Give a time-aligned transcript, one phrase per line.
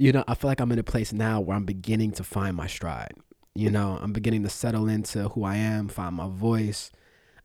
[0.00, 2.56] you know, I feel like I'm in a place now where I'm beginning to find
[2.56, 3.12] my stride.
[3.54, 6.90] You know, I'm beginning to settle into who I am, find my voice.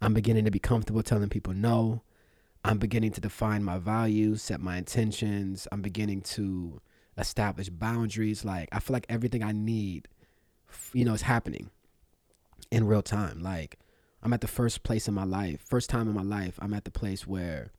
[0.01, 2.03] I'm beginning to be comfortable telling people no.
[2.63, 5.67] I'm beginning to define my values, set my intentions.
[5.69, 6.79] I'm beginning to
[7.17, 8.45] establish boundaries.
[8.45, 10.07] Like, I feel like everything I need,
[10.93, 11.71] you know, is happening
[12.71, 13.43] in real time.
[13.43, 13.79] Like,
[14.23, 16.85] I'm at the first place in my life, first time in my life, I'm at
[16.85, 17.73] the place where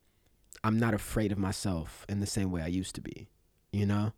[0.63, 3.27] I'm not afraid of myself in the same way I used to be,
[3.71, 4.13] you know?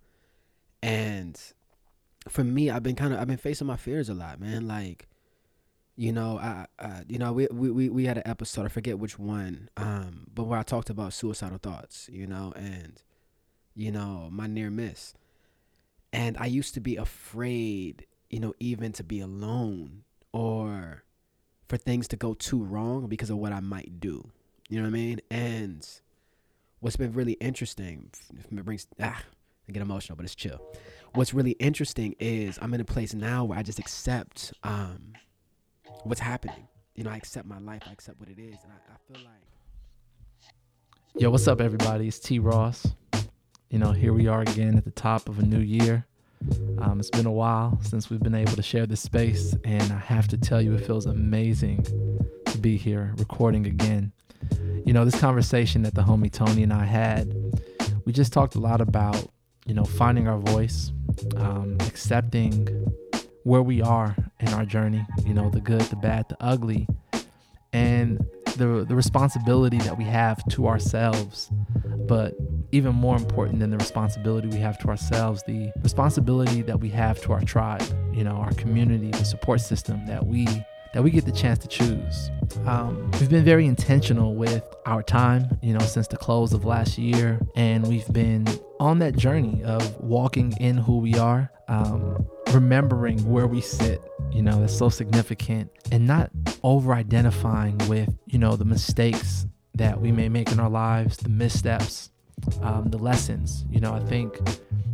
[0.81, 1.39] And
[2.27, 4.67] for me, I've been kind of I've been facing my fears a lot, man.
[4.67, 5.07] Like,
[5.95, 8.99] you know, I, I you know, we, we we we had an episode, I forget
[8.99, 13.01] which one, um, but where I talked about suicidal thoughts, you know, and
[13.75, 15.13] you know, my near miss.
[16.11, 21.03] And I used to be afraid, you know, even to be alone or
[21.67, 24.31] for things to go too wrong because of what I might do.
[24.69, 25.21] You know what I mean?
[25.29, 25.87] And
[26.79, 28.09] what's been really interesting,
[28.51, 29.21] it brings ah,
[29.69, 30.59] I get emotional, but it's chill.
[31.13, 35.13] What's really interesting is I'm in a place now where I just accept um,
[36.03, 36.67] what's happening.
[36.95, 39.23] You know, I accept my life, I accept what it is, and I, I feel
[39.23, 41.21] like.
[41.21, 42.07] Yo, what's up, everybody?
[42.07, 42.39] It's T.
[42.39, 42.87] Ross.
[43.69, 46.05] You know, here we are again at the top of a new year.
[46.79, 49.99] Um, it's been a while since we've been able to share this space, and I
[49.99, 51.85] have to tell you, it feels amazing
[52.47, 54.13] to be here recording again.
[54.83, 57.35] You know, this conversation that the homie Tony and I had,
[58.05, 59.29] we just talked a lot about
[59.69, 60.91] you know, finding our voice,
[61.37, 62.67] um, accepting
[63.43, 66.87] where we are in our journey, you know, the good, the bad, the ugly,
[67.71, 68.17] and
[68.57, 71.51] the, the responsibility that we have to ourselves.
[71.85, 72.33] But
[72.71, 77.21] even more important than the responsibility we have to ourselves, the responsibility that we have
[77.21, 80.47] to our tribe, you know, our community, the support system that we
[80.93, 82.31] that we get the chance to choose.
[82.65, 86.97] Um, we've been very intentional with our time, you know, since the close of last
[86.97, 88.47] year, and we've been
[88.79, 94.41] on that journey of walking in who we are, um, remembering where we sit, you
[94.41, 96.31] know, that's so significant, and not
[96.63, 101.29] over identifying with, you know, the mistakes that we may make in our lives, the
[101.29, 102.09] missteps,
[102.61, 103.65] um, the lessons.
[103.69, 104.39] You know, I think,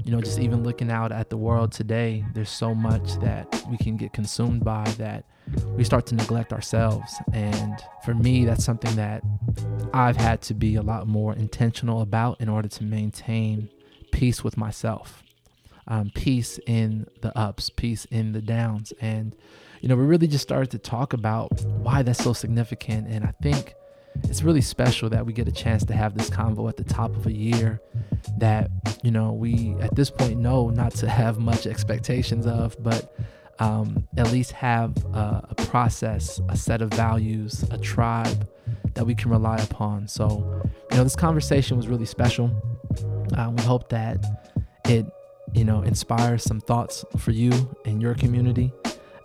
[0.03, 3.77] you know, just even looking out at the world today, there's so much that we
[3.77, 5.25] can get consumed by that
[5.75, 7.15] we start to neglect ourselves.
[7.33, 7.73] And
[8.03, 9.23] for me, that's something that
[9.93, 13.69] I've had to be a lot more intentional about in order to maintain
[14.11, 15.23] peace with myself,
[15.87, 18.93] um, peace in the ups, peace in the downs.
[19.01, 19.35] And,
[19.81, 23.07] you know, we really just started to talk about why that's so significant.
[23.07, 23.75] And I think
[24.23, 27.15] it's really special that we get a chance to have this convo at the top
[27.15, 27.81] of a year
[28.37, 28.69] that,
[29.03, 33.15] you know, we at this point know not to have much expectations of, but
[33.59, 38.49] um, at least have a, a, process, a set of values, a tribe
[38.95, 40.07] that we can rely upon.
[40.07, 40.61] So,
[40.91, 42.51] you know, this conversation was really special.
[43.35, 44.25] Uh, we hope that
[44.87, 45.05] it,
[45.53, 48.73] you know, inspires some thoughts for you and your community.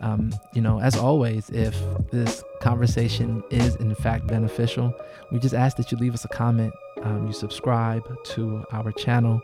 [0.00, 1.78] Um, you know, as always, if
[2.10, 4.94] this conversation is in fact beneficial,
[5.30, 6.72] we just ask that you leave us a comment,
[7.02, 9.42] um, you subscribe to our channel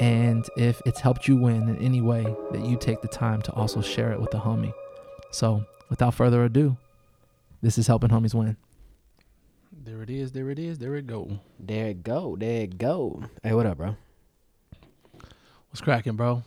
[0.00, 3.52] and if it's helped you win in any way, that you take the time to
[3.52, 4.72] also share it with a homie.
[5.30, 6.76] So, without further ado,
[7.62, 8.56] this is helping homies win.
[9.72, 10.32] There it is.
[10.32, 10.78] There it is.
[10.78, 11.40] There it go.
[11.58, 12.36] There it go.
[12.38, 13.22] There it go.
[13.42, 13.96] Hey, what up, bro?
[15.70, 16.42] What's cracking, bro?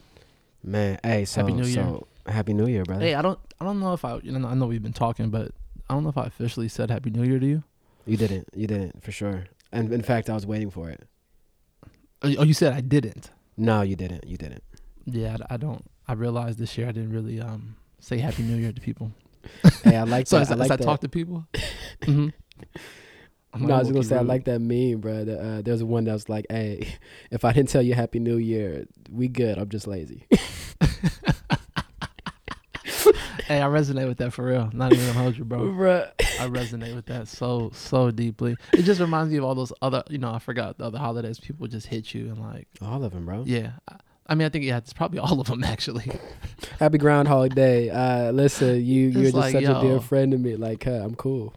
[0.64, 1.84] Man, hey, so happy New Year.
[1.84, 3.06] So, happy New Year, brother.
[3.06, 5.30] Hey, I don't, I don't know if I, you know, I know we've been talking,
[5.30, 5.52] but
[5.90, 7.64] I don't know if I officially said Happy New Year to you.
[8.06, 8.48] You didn't.
[8.56, 9.46] You didn't for sure.
[9.72, 11.08] And in fact, I was waiting for it.
[12.22, 13.32] Oh, oh you said I didn't.
[13.58, 14.26] No, you didn't.
[14.26, 14.64] You didn't.
[15.06, 15.86] Yeah, I, I don't.
[16.08, 19.12] I realized this year I didn't really um say Happy New Year to people.
[19.84, 20.44] hey, I like so that.
[20.44, 21.48] As, I, like as I talk to people.
[22.02, 22.30] mm-hmm.
[23.58, 24.22] No, I was gonna say rude.
[24.22, 25.26] I like that meme, bro.
[25.26, 26.88] The, uh, there's one that was like, "Hey,
[27.32, 29.58] if I didn't tell you Happy New Year, we good.
[29.58, 30.28] I'm just lazy."
[33.50, 34.70] Hey, I resonate with that for real.
[34.72, 35.60] Not even gonna hold you, bro.
[35.60, 36.12] Bruh.
[36.40, 38.56] I resonate with that so so deeply.
[38.72, 41.40] It just reminds me of all those other, you know, I forgot the other holidays.
[41.40, 43.44] People just hit you and like all of them, bro.
[43.46, 43.72] Yeah.
[44.28, 46.10] I mean, I think yeah, it's probably all of them actually.
[46.80, 47.90] Happy Groundhog Day.
[47.90, 49.80] Uh, listen, you you're just like, such yo.
[49.80, 50.56] a dear friend to me.
[50.56, 51.56] Like, huh, I'm cool.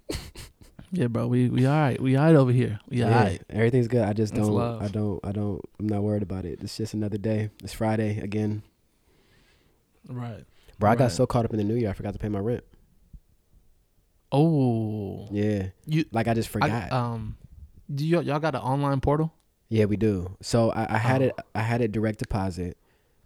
[0.91, 1.27] yeah, bro.
[1.27, 2.01] We we all right.
[2.01, 2.81] We all right over here.
[2.89, 3.43] We yeah, right.
[3.51, 4.03] Everything's good.
[4.03, 4.59] I just don't.
[4.59, 5.21] I don't.
[5.23, 5.61] I don't.
[5.79, 6.61] I'm not worried about it.
[6.63, 7.51] It's just another day.
[7.63, 8.63] It's Friday again.
[10.09, 10.45] Right.
[10.83, 12.41] Bro, I got so caught up in the new year, I forgot to pay my
[12.41, 12.65] rent.
[14.33, 15.29] Oh.
[15.31, 15.69] Yeah.
[15.87, 16.71] You like I just forgot.
[16.71, 17.37] I, um,
[17.95, 19.33] do y- y'all got an online portal?
[19.69, 20.37] Yeah, we do.
[20.43, 21.27] So I, I had oh.
[21.27, 21.35] it.
[21.55, 22.77] I had it direct deposit,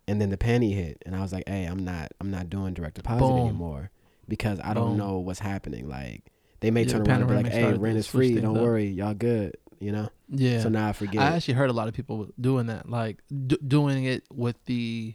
[0.06, 2.12] and then the penny hit, and I was like, "Hey, I'm not.
[2.20, 3.38] I'm not doing direct deposit Boom.
[3.38, 3.90] anymore
[4.28, 5.88] because I don't know what's happening.
[5.88, 6.24] Like
[6.60, 8.34] they may yeah, turn around and be like, "Hey, rent is free.
[8.34, 8.62] Don't up.
[8.62, 10.08] worry, y'all good." You know.
[10.28, 10.60] Yeah.
[10.60, 11.22] So now I forget.
[11.22, 15.14] I actually heard a lot of people doing that, like d- doing it with the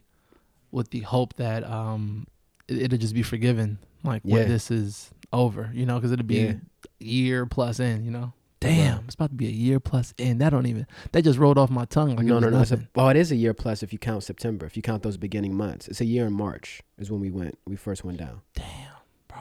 [0.71, 2.27] with the hope that um
[2.71, 4.35] it'll just be forgiven, like Yeah.
[4.35, 6.53] when this is over, you know, because it'll be Yeah.
[6.99, 8.33] a year plus in, you know.
[8.59, 10.37] Damn, it's about to be a year plus in.
[10.37, 12.59] That don't even that just rolled off my tongue like no, no, no.
[12.61, 14.67] A, well, it is a year plus if you count September.
[14.67, 17.57] If you count those beginning months, it's a year in March is when we went.
[17.65, 18.41] We first went down.
[18.53, 18.65] Damn,
[19.27, 19.39] bro,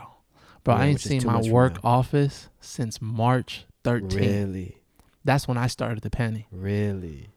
[0.65, 4.15] bro, Yeah, I ain't seen my work office since March 13th.
[4.15, 4.77] Really,
[5.23, 6.47] That's when I started the penny.
[6.51, 7.29] really.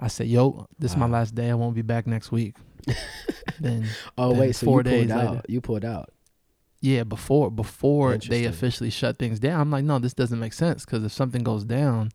[0.00, 1.50] I said, "Yo, this is my last day.
[1.50, 2.56] I won't be back next week."
[3.60, 3.86] then
[4.16, 5.30] Oh Then wait, so four you pulled days out.
[5.30, 5.42] later.
[5.48, 6.10] You pulled out.
[6.80, 10.84] Yeah, before before they officially shut things down, I'm like, no, this doesn't make sense
[10.84, 12.10] because if something goes down,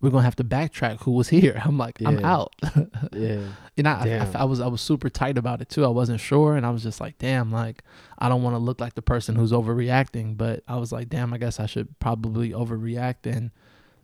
[0.00, 1.60] we're gonna have to backtrack who was here.
[1.64, 2.54] I'm like, I'm out.
[3.12, 3.40] Yeah.
[3.76, 4.40] and I, I.
[4.40, 5.84] I was I was super tight about it too.
[5.84, 7.82] I wasn't sure, and I was just like, damn, like
[8.18, 11.34] I don't want to look like the person who's overreacting, but I was like, damn,
[11.34, 13.50] I guess I should probably overreact and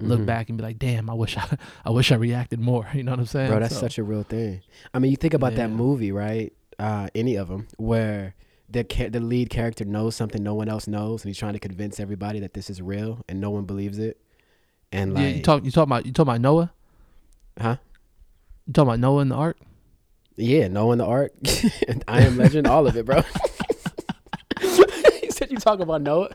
[0.04, 0.26] look Mhm.
[0.26, 1.46] back and be like, damn, I wish I
[1.84, 2.86] I wish I reacted more.
[2.94, 4.60] You know what I'm saying, Bro, that's So, such a real thing.
[4.92, 6.52] I mean, you think about that movie, right?
[6.78, 8.34] Uh, any of them, where
[8.68, 11.58] the ca- the lead character knows something no one else knows, and he's trying to
[11.60, 14.20] convince everybody that this is real, and no one believes it.
[14.90, 16.72] And like, yeah, you talk you talk about you talk about Noah.
[17.60, 17.76] huh?
[18.66, 19.56] You talking about Noah in the ark?
[20.36, 21.32] Yeah, Noah in the art,
[22.08, 23.22] I am legend, all of it, bro.
[25.20, 26.30] he said you talk about Noah,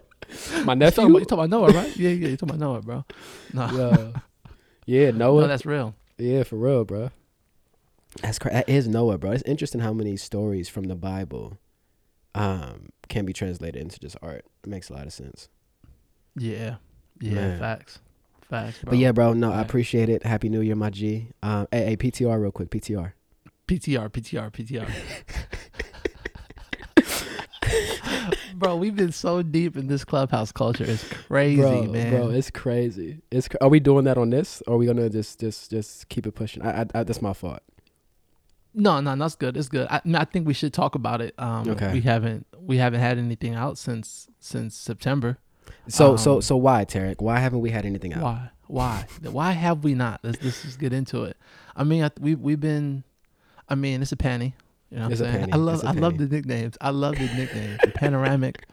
[0.66, 1.04] my You talking, nephew.
[1.04, 1.98] about, you talking about Noah, right?
[1.98, 3.06] Yeah, yeah, you talking about Noah, bro.
[3.54, 4.14] No,
[4.86, 5.42] yeah, yeah, Noah.
[5.42, 5.96] no, that's real.
[6.18, 7.12] Yeah, for real, bro.
[8.22, 9.32] That's cra- that is Noah, bro.
[9.32, 11.58] It's interesting how many stories from the Bible
[12.36, 14.46] um can be translated into just art.
[14.64, 15.50] It makes a lot of sense.
[16.36, 16.76] Yeah,
[17.20, 17.60] yeah, Man.
[17.60, 18.00] facts,
[18.50, 18.80] facts.
[18.80, 18.92] Bro.
[18.92, 20.24] But yeah, bro, no, I appreciate it.
[20.24, 21.30] Happy New Year, my G.
[21.42, 23.14] Um, hey, hey, PTR real quick, PTR.
[23.68, 24.90] PTR, PTR, PTR.
[28.60, 30.84] bro, we've been so deep in this clubhouse culture.
[30.84, 32.12] It's crazy, bro, man.
[32.12, 33.22] bro, it's crazy.
[33.32, 36.10] It's cra- are we doing that on this, or are we gonna just just just
[36.10, 36.62] keep it pushing?
[36.62, 37.62] I, I, I that's my fault.
[38.74, 39.58] no, no, that's good.
[39.58, 39.88] It's good.
[39.90, 41.34] I, I think we should talk about it.
[41.38, 41.94] Um, Okay.
[41.94, 45.38] We haven't we haven't had anything out since since September.
[45.88, 47.22] So so Um, so why, Tarek?
[47.22, 48.24] Why haven't we had anything out?
[48.24, 48.50] Why?
[48.68, 49.06] Why?
[49.24, 50.20] Why have we not?
[50.24, 51.36] Let's, let's just get into it.
[51.76, 53.04] I mean, I, we we've been.
[53.68, 54.56] I mean, it's a penny.
[54.92, 55.50] You know what It's I'm saying?
[55.54, 56.78] I love I love the nicknames.
[56.82, 57.80] I love the nicknames.
[57.84, 58.66] The panoramic.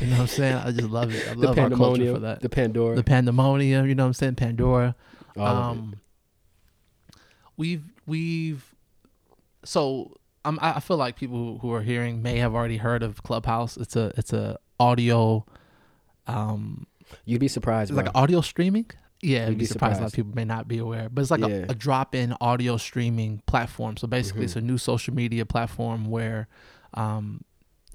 [0.00, 0.54] You know what I'm saying?
[0.56, 1.26] I just love it.
[1.28, 2.40] I The our culture pandemonium, for that.
[2.40, 2.96] the Pandora.
[2.96, 3.88] The pandemonium.
[3.88, 4.34] You know what I'm saying?
[4.34, 4.94] Pandora.
[5.36, 5.94] all um,
[7.56, 8.74] we've we've
[9.64, 13.22] so um, I feel like people who, who are hearing may have already heard of
[13.22, 13.76] Clubhouse.
[13.76, 15.46] It's a it's a audio
[16.26, 16.86] um
[17.24, 18.04] You'd be surprised, it's bro.
[18.06, 18.86] like audio streaming.
[19.22, 19.98] Yeah, You'd be be surprised.
[20.00, 21.46] A lot of people may not be aware, but it's like Yeah.
[21.68, 23.96] a, a drop-in audio streaming platform.
[23.96, 24.44] So basically, Mhm.
[24.44, 26.48] it's a new social media platform where
[26.94, 27.42] um,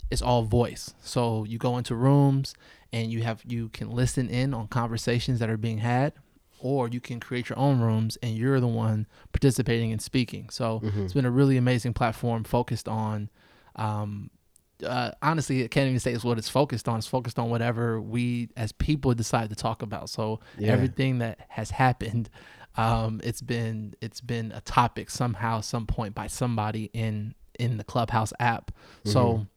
[0.10, 0.94] it's all voice.
[1.02, 2.56] So you go into rooms
[2.94, 6.14] and you have you can listen in on conversations that are being had,
[6.60, 10.50] or you can create your own rooms and you're the one participating and speaking.
[10.50, 11.04] So Mhm.
[11.06, 13.30] it's been a really amazing platform focused on.
[13.76, 14.32] Um,
[14.84, 16.98] uh, honestly, I can't even say it's what it's focused on.
[17.00, 20.10] It's focused on whatever we as people decide to talk about.
[20.10, 20.74] So Yeah.
[20.74, 22.30] everything that has happened,
[22.76, 27.84] um, it's been it's been a topic somehow, some point by somebody in in the
[27.84, 28.72] Clubhouse app.
[29.04, 29.48] So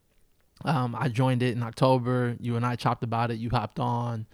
[0.65, 2.35] um, I joined it in October.
[2.39, 3.37] You and I chopped about it.
[3.37, 4.27] You hopped on.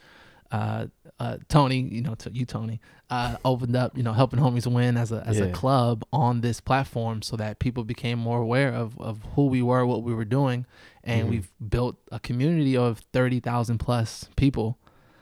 [0.52, 0.88] Uh,
[1.20, 2.80] uh, Tony, you know, t- you Tony,
[3.10, 6.60] uh, opened up, you know, helping homies win as a as a club on this
[6.62, 10.26] platform, so that people became more aware of of who we were, what we were
[10.26, 10.66] doing,
[11.04, 11.30] and Mhm.
[11.32, 14.78] we've built a community of thirty thousand plus people,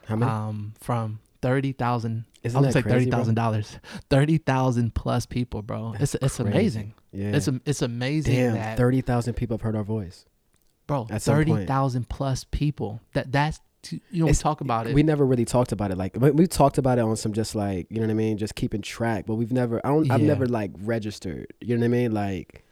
[0.07, 0.31] How many?
[0.31, 2.25] um, from thirty thousand.
[2.43, 3.23] Isn't I would say thirty bro?
[3.33, 5.93] dollars, thirty thousand plus people, bro.
[5.97, 6.51] That's it's it's crazy.
[6.51, 6.93] amazing.
[7.11, 7.35] Yeah.
[7.35, 10.25] It's it's amazing Damn, that thirty thousand people have heard our voice.
[10.88, 13.00] bro, at thirty thousand plus people.
[13.13, 14.93] That that's to, you know we It's- talk about it.
[14.93, 15.97] We never really talked about it.
[15.97, 18.55] Like we, talked about it on some just like you know what I mean, just
[18.55, 19.25] keeping track.
[19.25, 19.85] But we've never.
[19.85, 20.09] I don't.
[20.11, 21.47] I've never like registered.
[21.61, 22.11] You know what I mean?
[22.13, 22.63] Like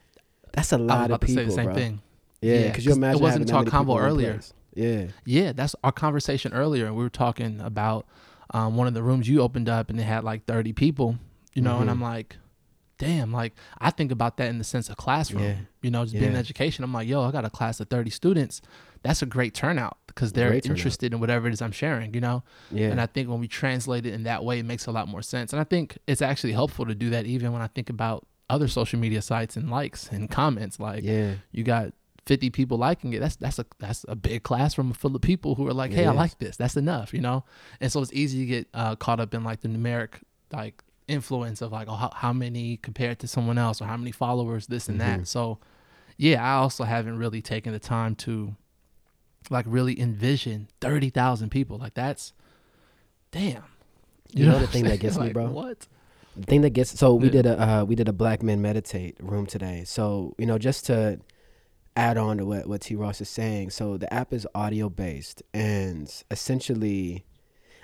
[0.54, 1.74] that's a I was lot about of to people, say the same bro.
[1.76, 2.02] thing.
[2.42, 4.40] Yeah, because Yeah, you 'cause it wasn't our convo earlier.
[4.76, 5.06] Yeah.
[5.26, 6.88] Yeah, that's our conversation earlier.
[6.88, 8.06] and We were talking about
[8.54, 11.18] um, one of the rooms you opened up, and it had like thirty people.
[11.54, 11.92] You know, and Mhm.
[11.94, 12.38] I'm like,
[13.04, 15.44] damn, like I think about that in the sense of classroom.
[15.44, 15.56] Yeah.
[15.82, 16.84] You know, just being in education.
[16.84, 18.62] I'm like, yo, I got a class of thirty students.
[19.04, 20.78] That's a great turnout because they're Great turnout.
[20.78, 22.14] interested in whatever it is I'm sharing.
[22.14, 22.88] You know, Yeah.
[22.90, 25.22] and I think when we translate it in that way, it makes a lot more
[25.22, 25.52] sense.
[25.52, 28.68] And I think it's actually helpful to do that even when I think about other
[28.68, 30.80] social media sites and likes and comments.
[30.80, 31.34] Like yeah.
[31.52, 31.92] you got
[32.28, 33.20] 50 people liking it.
[33.20, 36.12] That's that's a that's a big classroom full of people who are like, hey, I
[36.12, 36.56] like this.
[36.56, 37.44] That's enough, you know.
[37.82, 40.22] And so it's easy to get uh, caught up in like the numeric
[40.54, 44.12] like influence of like oh, how, how many compared to someone else or how many
[44.12, 45.20] followers this and Mhm.
[45.20, 45.28] that.
[45.28, 45.60] So
[46.18, 48.56] yeah, I also haven't really taken the time to
[49.50, 51.78] like really envision 30,000 people.
[51.78, 52.34] Like that's
[53.32, 53.64] damn.
[54.34, 55.28] You know the thing that gets saying?
[55.28, 55.48] me, bro?
[55.48, 55.88] What?
[56.36, 57.32] The thing that gets so we Yeah.
[57.32, 59.84] did a uh, we did a black men meditate room today.
[59.86, 61.20] So you know just to
[61.96, 63.70] add on to what what T Ross is saying.
[63.70, 67.26] So the app is audio based and essentially,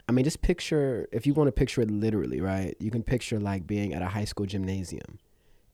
[0.10, 2.76] I mean just picture if you want to picture it literally, right?
[2.80, 5.20] You can picture like being at a high school gymnasium,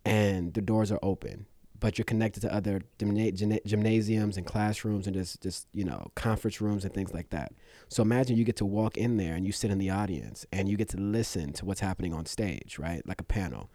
[0.03, 1.45] and the doors are open,
[1.79, 6.11] but you're connected to other gymna- gymna- gymnasiums and classrooms and just just you know
[6.15, 7.53] conference rooms and things like that.
[7.87, 10.67] So imagine you get to walk in there and you sit in the audience and
[10.67, 13.01] you get to listen to what's happening on stage, right?
[13.07, 13.69] Like a panel.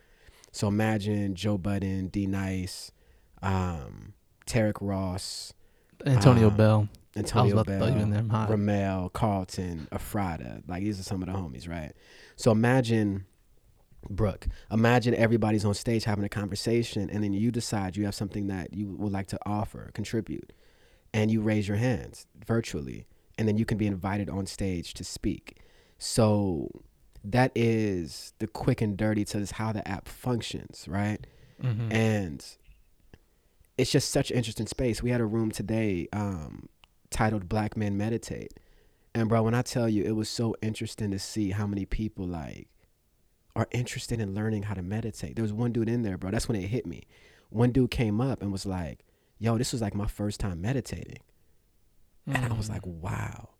[0.52, 2.93] So imagine Joe Budden, D Nice,
[3.40, 4.12] um,
[4.47, 5.55] Tarek Ross,
[6.05, 6.88] Antonio Um, Bell.
[7.17, 10.62] Antonio about to throw you in Bell, Ramel, Carlton, Afrada.
[10.69, 11.93] Like these are some of the homies, right?
[12.37, 13.26] So imagine
[14.09, 14.47] Brooke.
[14.71, 18.73] Imagine everybody's on stage having a conversation, and then you decide you have something that
[18.73, 20.52] you would like to offer, contribute,
[21.12, 25.05] and you raise your hands virtually, and then you can be invited on stage to
[25.05, 25.59] speak.
[25.99, 26.71] So
[27.23, 31.26] that is the quick and dirty to this how the app functions, right?
[31.62, 31.93] Mhm.
[31.93, 32.57] and
[33.76, 35.02] it's just such an interesting space.
[35.02, 36.71] We had a room today um,
[37.11, 38.52] titled "Black Men Meditate,"
[39.14, 42.26] and bro, when I tell you, it was so interesting to see how many people
[42.26, 42.69] like
[43.57, 45.35] are interested in learning how to meditate.
[45.37, 46.31] There was one dude in there, bro.
[46.31, 47.02] That's when it hit me.
[47.50, 49.05] One dude came up and was like,
[49.38, 51.19] "Yo, this was like my first time meditating,"
[52.26, 52.73] and I was Mm.
[52.75, 53.50] like, "Wow,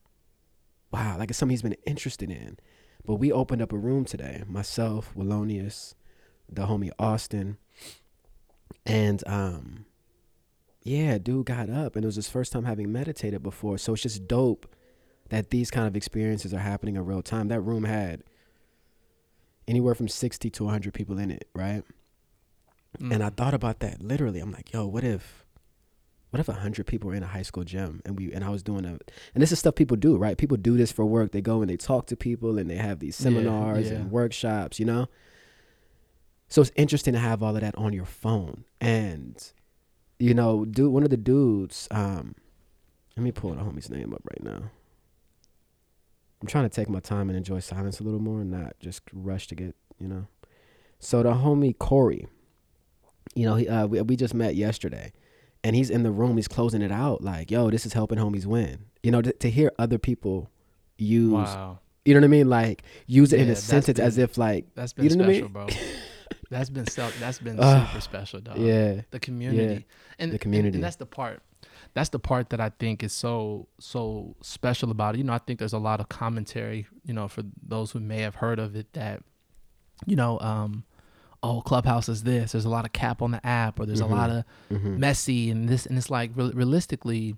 [0.93, 2.59] wow!" Like it's something he's been interested in.
[3.05, 4.45] But we opened up a room today.
[4.47, 5.95] Myself, Wallonius,
[6.49, 7.57] the homie Austin,
[8.87, 9.87] and um,
[10.83, 13.79] yeah, dude got up and it was his first time having meditated before.
[13.79, 14.67] So it's just dope
[15.29, 17.49] that these kind of experiences are happening in real time.
[17.49, 18.23] That room had
[19.69, 21.85] anywhere from 60 to 100 people in it, right?
[22.99, 23.15] Mm.
[23.15, 24.41] And I thought about that literally.
[24.41, 25.45] I'm like, yo, what if
[26.31, 28.63] what if 100 people were in a high school gym and we and I was
[28.63, 28.99] doing a
[29.35, 30.39] and this is stuff people do, right?
[30.39, 31.33] People do this for work.
[31.33, 33.99] They go and they talk to people and they have these Yeah, seminars yeah.
[33.99, 35.09] and workshops, you know?
[36.49, 38.65] So it's interesting to have all of that on your phone.
[38.81, 39.41] And
[40.21, 42.35] you know, dude one of the dudes um
[43.17, 44.71] let me pull the homie's name up right now.
[46.41, 49.03] I'm trying to take my time and enjoy silence a little more and not just
[49.13, 50.27] rush to get, you know.
[50.99, 52.27] So the homie Corey,
[53.35, 55.13] you know, he, uh, we, we just met yesterday,
[55.63, 56.37] and he's in the room.
[56.37, 59.51] He's closing it out like, "Yo, this is helping homies win." You know, to, to
[59.51, 60.51] hear other people
[60.97, 61.81] use, Wow.
[62.07, 62.49] you know what I mean?
[62.49, 65.39] Like use it in a sentence as if like, That's been You know what I
[65.41, 65.53] special, mean?
[65.53, 65.67] bro.
[66.51, 68.59] That's been so, that's been super special, dog.
[68.59, 69.87] yeah, The community.
[70.19, 70.77] And the community.
[70.77, 71.43] And, that's the part.
[71.95, 75.19] That's the part that I think is so so special about it.
[75.19, 78.21] You know, I think there's a lot of commentary, you know, for those who may
[78.21, 79.23] have heard of it that,
[80.07, 80.85] you know, um,
[81.43, 82.53] oh, Clubhouse is this.
[82.53, 84.11] There's a lot of cap on the app, or there's Mhm.
[84.11, 87.37] a lot of hmm messy and this and it's like real realistically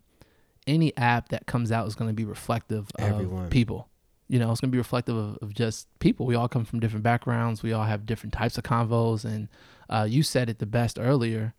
[0.66, 3.88] any app that comes out is going to be reflective of people
[4.32, 6.24] you know it's going to be reflective of, of just people.
[6.24, 7.62] We all come from different backgrounds.
[7.62, 9.26] We all have different types of convos.
[9.26, 9.48] And
[9.90, 11.54] uh, you said it the best earlier.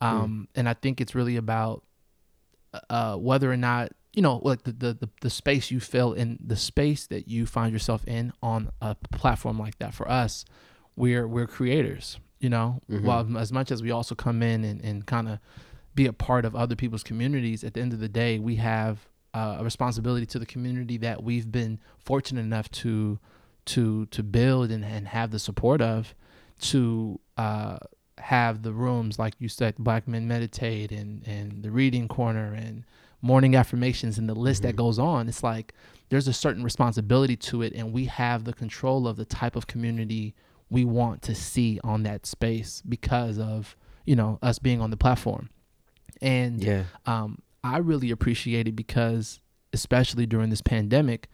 [0.00, 1.82] Um, and i think it's really about
[2.90, 6.38] uh, whether or not you know like the, the the the space you fill in
[6.44, 9.94] the space that you find yourself in on a platform like that.
[9.94, 10.44] For us
[10.96, 12.82] we're we're creators you know?
[12.90, 13.02] Mhm.
[13.02, 15.38] while as much as we also come in and, and kind of
[15.94, 19.08] be a part of other people's communities at the end of the day we have
[19.36, 21.78] uh, a responsibility to the community that we've been
[22.10, 23.18] fortunate enough to
[23.74, 26.14] to to build and, and have the support of
[26.70, 27.76] to uh,
[28.18, 32.84] have the rooms like you said black men meditate and and the reading corner and
[33.20, 34.84] morning affirmations and the list that Mhm.
[34.84, 35.28] goes on.
[35.28, 35.74] It's like
[36.10, 39.66] there's a certain responsibility to it and we have the control of the type of
[39.66, 40.34] community
[40.70, 44.96] we want to see on that space because of you know us being on the
[44.96, 45.44] platform.
[46.22, 47.30] And yeah, um,
[47.74, 49.40] I really appreciate it because,
[49.72, 51.28] especially during this pandemic,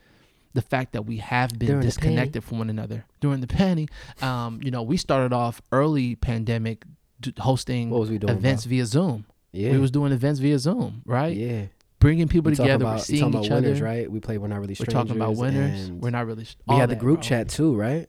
[0.54, 3.88] the fact that we have been During disconnected from one another during the panty.
[4.22, 6.84] Um, you know, we started off early pandemic
[7.20, 8.34] d- hosting what was we doing?
[8.36, 9.24] events via Zoom.
[9.52, 11.36] Yeah, We was doing events via Zoom, right?
[11.36, 11.66] yeah.
[12.00, 13.66] Bringing people We together, we're about, you seeing talking each about other.
[13.68, 14.10] winners, right?
[14.10, 14.38] We played.
[14.38, 15.88] We're not really We're talking about winners.
[15.90, 16.46] We're not really.
[16.66, 17.28] We had the group bro.
[17.28, 18.08] chat too, right?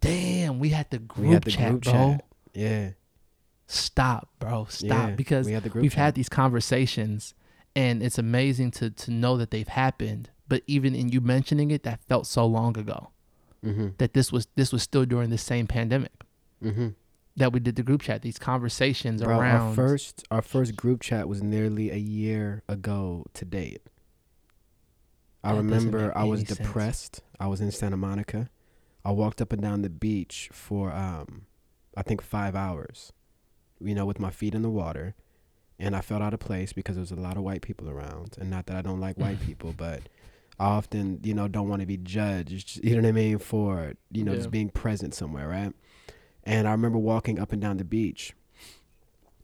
[0.00, 1.92] Damn, we had the group we had the chat, group bro.
[1.92, 2.24] chat.
[2.54, 2.90] Yeah,
[3.72, 4.66] Stop, bro.
[4.68, 5.14] Stop, yeah.
[5.14, 5.98] because we had we've chat.
[5.98, 7.34] had these conversations
[7.74, 11.82] and it's amazing to to know that they've happened but even in you mentioning it
[11.84, 13.08] that felt so long ago
[13.64, 13.88] Mm-hmm.
[13.98, 16.12] that this was this was still during the same pandemic
[16.62, 16.88] Mm-hmm.
[17.36, 21.00] that we did the group chat these conversations Bro, around our first our first group
[21.00, 23.82] chat was nearly a year ago to date.
[25.44, 26.58] I That remember I was sense.
[26.58, 27.20] depressed.
[27.40, 28.50] I was in Santa Monica.
[29.04, 31.46] I walked up and down the beach for um
[31.96, 33.12] I think 5 hours.
[33.84, 35.14] You know, with my feet in the water.
[35.78, 38.36] And I felt out of place because there was a lot of white people around.
[38.40, 40.02] And not that I don't like white people, but
[40.60, 42.78] I often, you know, don't want to be judged.
[42.84, 44.38] You know what I mean for you know Yeah.
[44.38, 45.72] just being present somewhere, right?
[46.44, 48.32] And I remember walking up and down the beach,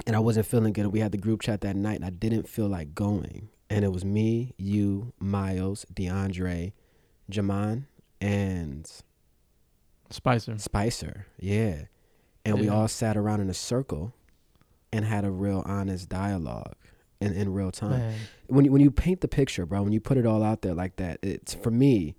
[0.07, 0.87] and I wasn't feeling good.
[0.89, 3.49] We had the group chat that night, and I didn't feel like going.
[3.71, 6.73] And it was me, you, Miles, DeAndre,
[7.29, 7.87] Jaman,
[8.21, 8.91] and
[10.11, 10.57] Spicer.
[10.59, 11.27] Spicer.
[11.39, 11.85] Yeah.
[12.45, 14.13] And we all sat around in a circle
[14.93, 16.75] and had a real honest dialogue
[17.21, 17.91] in, in real time.
[18.01, 18.19] Man.
[18.49, 20.75] When you, when you paint the picture, bro, when you put it all out there
[20.75, 22.17] like that, it's for me,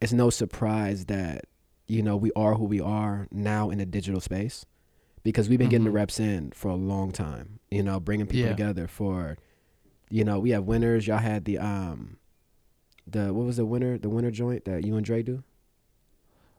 [0.00, 1.46] it's no surprise that,
[1.86, 4.64] you know, we are who we are now in a digital space
[5.22, 5.94] because we've been getting the Mhm.
[5.94, 8.52] reps in for a long time, you know, bringing people Yeah.
[8.52, 9.36] together for,
[10.10, 11.06] you know, we have winners.
[11.06, 12.18] Y'all had the, um,
[13.06, 15.42] the, what was the winner, the winner joint that you and Dre do?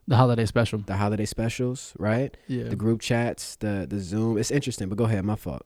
[0.08, 0.78] The holiday special.
[0.80, 2.36] The holiday specials, right?
[2.46, 2.64] Yeah.
[2.68, 4.38] the group chats, the the Zoom.
[4.38, 5.24] It's interesting, but go ahead.
[5.24, 5.62] My fault.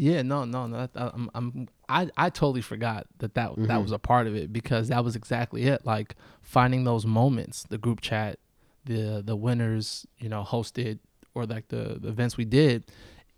[0.00, 0.76] Yeah, no, no, no.
[0.76, 3.82] that- I'm, I'm, I, I totally forgot that that, that Mhm.
[3.82, 5.84] was a part of it because that was exactly it.
[5.84, 8.38] Like finding those moments, the group chat,
[8.84, 11.00] the the winners, you know, hosted
[11.34, 12.84] or like the, the events we did,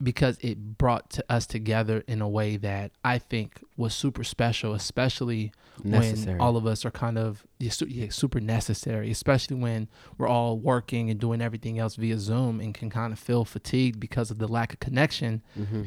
[0.03, 4.73] because it brought to us together in a way that I think was super special,
[4.75, 5.53] especially
[5.85, 6.35] Necessary.
[6.35, 9.89] when all of us are kind of yeah, super necessary, especially when
[10.19, 14.01] we're all working and doing everything else via Zoom and can kind of feel fatigued
[14.01, 15.43] because of the lack of connection.
[15.55, 15.85] Hmm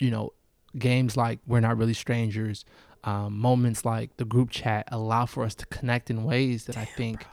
[0.00, 0.32] you know,
[0.76, 2.64] games like We're Not Really Strangers,
[3.04, 6.84] um, moments like the group chat allow for us to connect in ways that I
[6.84, 7.24] think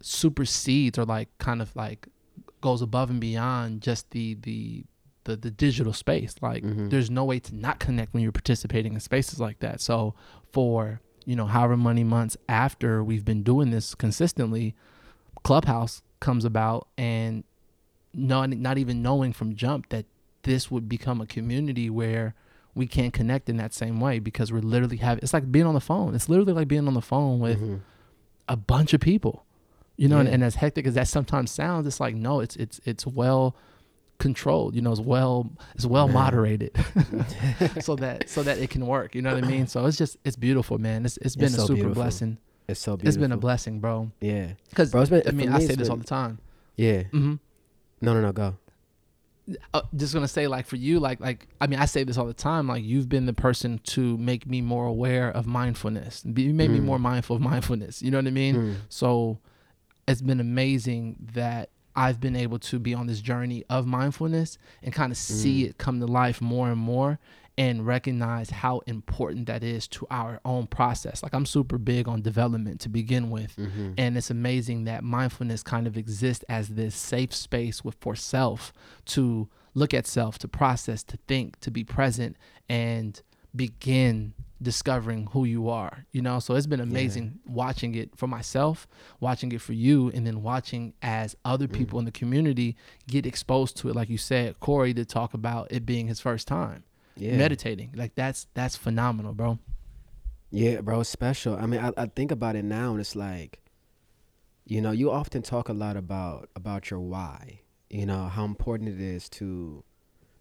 [0.00, 2.06] supersedes or like kind of like
[2.60, 4.84] goes above and beyond just the the
[5.28, 6.34] the, the digital space.
[6.42, 6.90] Like Mhm.
[6.90, 9.80] there's no way to not connect when you're participating in spaces like that.
[9.80, 10.14] So
[10.52, 14.74] for you know however many months after we've been doing this consistently,
[15.42, 17.44] Clubhouse comes about and
[18.14, 20.06] not not even knowing from jump that
[20.42, 22.34] this would become a community where
[22.74, 25.74] we can't connect in that same way because we're literally having it's like being on
[25.74, 26.14] the phone.
[26.14, 27.80] It's literally like being on the phone with Mhm.
[28.48, 29.44] a bunch of people.
[29.96, 30.34] You know, and, Yeah.
[30.36, 33.54] and as hectic as that sometimes sounds, it's like no, it's it's it's well
[34.18, 34.74] controlled.
[34.74, 36.14] You know, it's well it's well Man.
[36.14, 36.72] moderated,
[37.80, 39.14] so that so that it can work.
[39.14, 39.66] You know what I mean?
[39.66, 41.04] So it's just it's beautiful, man.
[41.04, 42.02] It's it's been It's a so super beautiful.
[42.02, 42.38] blessing.
[42.68, 43.08] It's so beautiful.
[43.08, 44.10] It's been a blessing, bro.
[44.20, 45.00] Yeah, Because bro.
[45.02, 45.22] It's been.
[45.26, 46.38] I mean, for I say this all the time.
[46.76, 47.02] Yeah.
[47.04, 47.34] mm-hmm.
[48.00, 48.32] No, no, no.
[48.32, 48.56] Go.
[49.74, 52.26] uh, just gonna say like for you like like i mean i say this all
[52.26, 56.52] the time like you've been the person to make me more aware of mindfulness you
[56.52, 56.84] made me Mm.
[56.84, 58.74] more mindful of mindfulness you know what i mean Mm.
[58.90, 59.38] so
[60.06, 61.70] it's been amazing that
[62.02, 64.50] i've been able to be on this journey of mindfulness
[64.82, 65.68] and kind of see Mm.
[65.68, 67.18] it come to life more and more
[67.66, 72.22] and recognize how important that is to our own process like i'm super big on
[72.22, 73.94] development to begin with Mhm.
[74.02, 78.72] and it's amazing that mindfulness kind of exists as this safe space with for self
[79.16, 82.36] to look at self, to process, to think, to be present,
[82.68, 83.22] and
[83.54, 86.06] begin discovering who you are.
[86.12, 88.86] You know, so it's been amazing watching it for myself,
[89.20, 91.72] watching it for you, and then watching as other mm.
[91.72, 93.96] people in the community get exposed to it.
[93.96, 96.84] Like you said, Corey did talk about it being his first time
[97.16, 97.36] Yeah.
[97.36, 97.92] meditating.
[97.94, 99.58] Like that's that's phenomenal, bro.
[100.50, 101.56] Yeah, bro, it's special.
[101.56, 103.60] I mean, I, I think about it now, and it's like,
[104.64, 107.60] you know, you often talk a lot about about your why.
[107.90, 109.84] You know how important it is to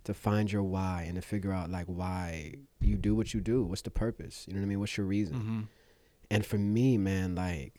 [0.05, 3.63] to find your why and to figure out like why you do what you do.
[3.63, 4.45] What's the purpose?
[4.47, 4.79] You know what I mean?
[4.79, 5.37] What's your reason?
[5.37, 5.61] Mm-hmm.
[6.29, 7.73] And for me, man, like,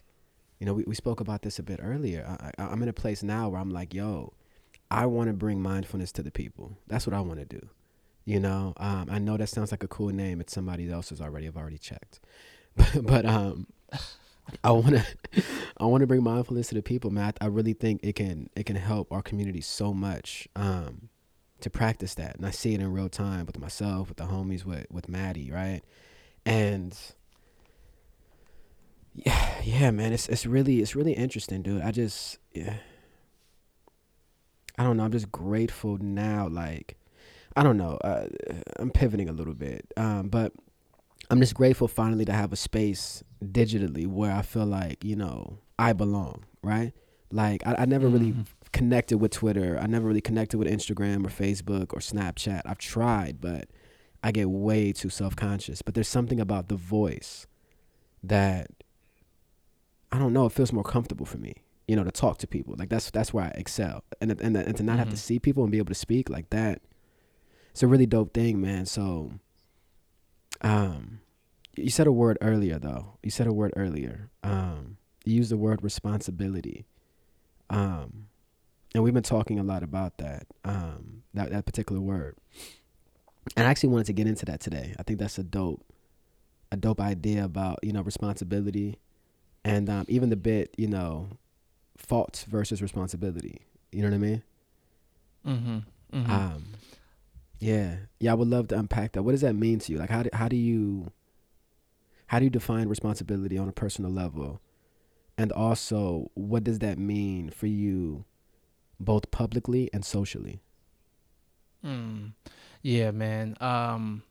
[0.58, 2.26] you know, we, we spoke about this a bit earlier.
[2.26, 4.32] I, I, I'm in a place now where I'm like, yo,
[4.90, 6.76] I want to bring mindfulness to the people.
[6.86, 7.68] That's what I want to do.
[8.24, 10.40] You know, um, I know that sounds like a cool name.
[10.40, 11.46] It's somebody else's already.
[11.46, 12.20] I've already checked,
[12.76, 13.66] but, but um,
[14.62, 15.06] I want to,
[15.78, 17.32] I want to bring mindfulness to the people, man.
[17.40, 20.48] I, I really think it can, it can help our community so much.
[20.56, 21.07] Um,
[21.60, 24.64] to practice that, and I see it in real time with myself, with the homies,
[24.64, 25.82] with with Maddie, right,
[26.46, 26.96] and
[29.14, 31.82] yeah, yeah, man, it's it's really it's really interesting, dude.
[31.82, 32.74] I just yeah.
[34.80, 35.02] I don't know.
[35.04, 36.46] I'm just grateful now.
[36.46, 36.96] Like,
[37.56, 37.98] I don't know.
[38.04, 38.28] Uh,
[38.76, 40.52] I'm pivoting a little bit, um, but
[41.30, 45.58] I'm just grateful finally to have a space digitally where I feel like you know
[45.80, 46.44] I belong.
[46.62, 46.92] Right?
[47.32, 48.46] Like, I, I never really Mhm.
[48.72, 49.78] Connected with Twitter.
[49.80, 52.62] I never really connected with Instagram or Facebook or Snapchat.
[52.66, 53.68] I've tried, but
[54.22, 55.82] I get way too self conscious.
[55.82, 57.46] But there's something about the voice
[58.22, 58.70] that
[60.10, 60.46] I don't know.
[60.46, 61.54] It feels more comfortable for me,
[61.86, 62.74] you know, to talk to people.
[62.78, 65.18] Like that's that's where I excel, and and and to not have to Mhm.
[65.18, 66.82] see people and be able to speak like that.
[67.70, 68.86] It's a really dope thing, man.
[68.86, 69.32] So,
[70.62, 71.20] um,
[71.76, 73.18] you said a word earlier though.
[73.22, 74.30] You said a word earlier.
[74.42, 76.86] Um, you used the word responsibility.
[77.70, 78.27] Um,
[78.94, 80.46] and we've been talking a lot about that.
[80.64, 82.36] Um, that that particular word.
[83.56, 84.94] And I actually wanted to get into that today.
[84.98, 85.84] I think that's a dope
[86.70, 88.98] a dope idea about you know responsibility,
[89.64, 91.28] and um, even the bit you know,
[91.96, 93.62] faults versus responsibility.
[93.92, 94.42] You know what I mean?
[95.46, 95.78] Mm-hmm.
[96.18, 96.30] mm-hmm.
[96.30, 96.64] Um,
[97.58, 98.32] yeah, yeah.
[98.32, 99.22] I would love to unpack that.
[99.22, 99.98] What does that mean to you?
[99.98, 101.10] Like, how do, how do you
[102.28, 104.60] how do you define responsibility on a personal level?
[105.36, 108.24] And also, what does that mean for you,
[109.00, 110.60] both publicly and socially?
[111.84, 112.32] Mm.
[112.82, 113.56] Yeah, man.
[113.60, 114.22] Um,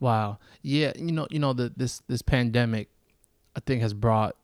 [0.00, 0.38] wow.
[0.62, 2.88] Yeah, you know, you know, the this this pandemic,
[3.56, 4.36] I think, has brought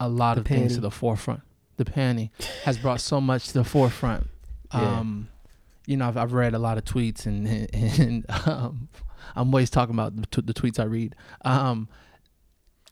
[0.00, 1.40] a lot The of things to the forefront.
[1.76, 2.30] The panty
[2.64, 4.28] has brought so much to the forefront.
[4.74, 5.00] Yeah.
[5.00, 5.28] Um,
[5.86, 8.88] you know, I've, I've read a lot of tweets, and and um,
[9.36, 11.14] I'm always talking about the, t- the tweets I read.
[11.44, 11.88] Um,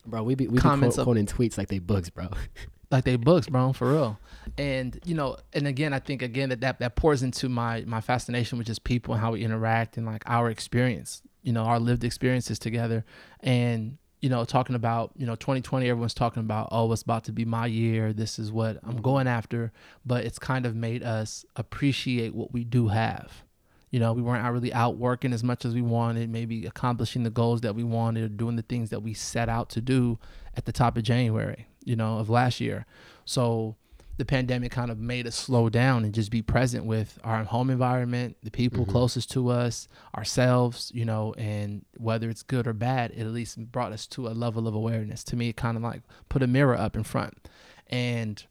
[0.05, 2.29] Bro, we be we be quote, quoting tweets like they bugs, bro.
[2.91, 4.19] like they books, bro, for real.
[4.59, 8.01] And you know, and again, I think again that that, that pours into my my
[8.01, 11.79] fascination with just people and how we interact and like our experience, you know, our
[11.79, 13.05] lived experiences together.
[13.41, 17.33] And you know, talking about you know 2020, everyone's talking about oh, it's about to
[17.33, 18.13] be my year.
[18.13, 19.73] This is what I'm going after.
[20.05, 23.45] But it's kind of made us appreciate what we do have.
[23.91, 27.25] You know, we weren't out really out working as much as we wanted, maybe accomplishing
[27.25, 30.19] the goals that we wanted, or doing the things that we set out to do
[30.57, 32.87] at the top of January, you know, of last year.
[33.25, 33.77] So
[34.17, 37.71] the pandemic kind of made us slow down and just be present with our home
[37.71, 38.91] environment, the people Mhm.
[38.91, 43.59] closest to us, ourselves, you know, and whether it's good or bad, it at least
[43.73, 45.25] brought us to a level of awareness.
[45.25, 47.49] To me, it kind of like put a mirror up in front.
[47.89, 48.45] And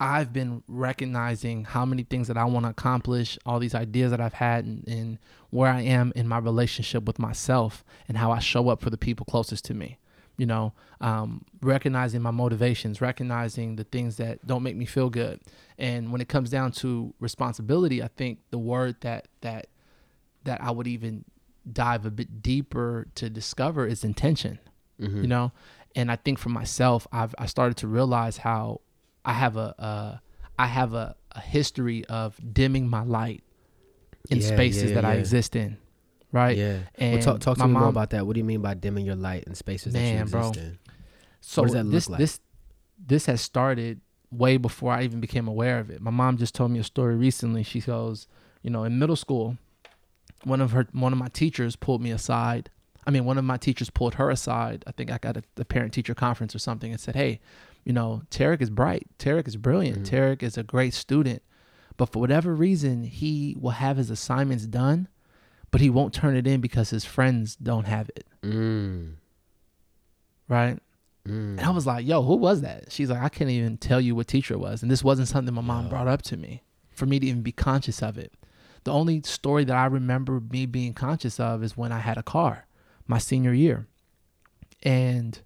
[0.00, 4.20] I've been recognizing how many things that I want to accomplish, all these ideas that
[4.20, 5.18] I've had, and, and
[5.50, 8.98] where I am in my relationship with myself and how I show up for the
[8.98, 9.98] people closest to me.
[10.36, 15.40] You know, um, recognizing my motivations, recognizing the things that don't make me feel good.
[15.78, 19.66] And when it comes down to responsibility, I think the word that that
[20.44, 21.24] that I would even
[21.70, 24.58] dive a bit deeper to discover is intention
[25.00, 25.20] Mhm.
[25.22, 25.52] you know
[25.94, 28.80] and i think for myself i've i started to realize how
[29.28, 30.18] i have a uh
[30.58, 33.42] i have a, a history of dimming my light
[34.30, 35.76] in Yeah, spaces yeah, that i exist in
[36.32, 36.78] right Yeah.
[36.98, 38.26] and well, talk talk to my me more about that.
[38.26, 40.62] What do you mean by dimming your light in spaces that you Man, exist bro.
[40.62, 40.78] in?
[41.40, 42.18] so does that look this like?
[42.18, 42.40] this
[43.12, 46.70] this has started way before i even became aware of it my mom just told
[46.70, 48.26] me a story recently she goes
[48.62, 49.56] you know in middle school
[50.44, 52.68] one of her one of my teachers pulled me aside
[53.06, 55.64] i mean one of my teachers pulled her aside i think i got a, a
[55.64, 57.40] parent teacher conference or something and said hey
[57.88, 60.08] you know tarek is bright tarek is brilliant Mhm.
[60.10, 61.42] tarek is a great student
[61.96, 65.08] but for whatever reason he will have his assignments done
[65.70, 69.14] but he won't turn it in because his friends don't have it Mm.
[70.48, 70.78] right
[71.26, 71.58] Mm.
[71.58, 72.90] And I was like, yo, who was that?
[72.90, 74.80] She's like, I can't even tell you what teacher it was.
[74.80, 75.90] And this wasn't something my mom Yo.
[75.90, 78.32] brought up to me for me to even be conscious of it.
[78.84, 82.22] The only story that I remember me being conscious of is when I had a
[82.22, 82.66] car
[83.06, 83.88] my senior year.
[84.82, 85.38] And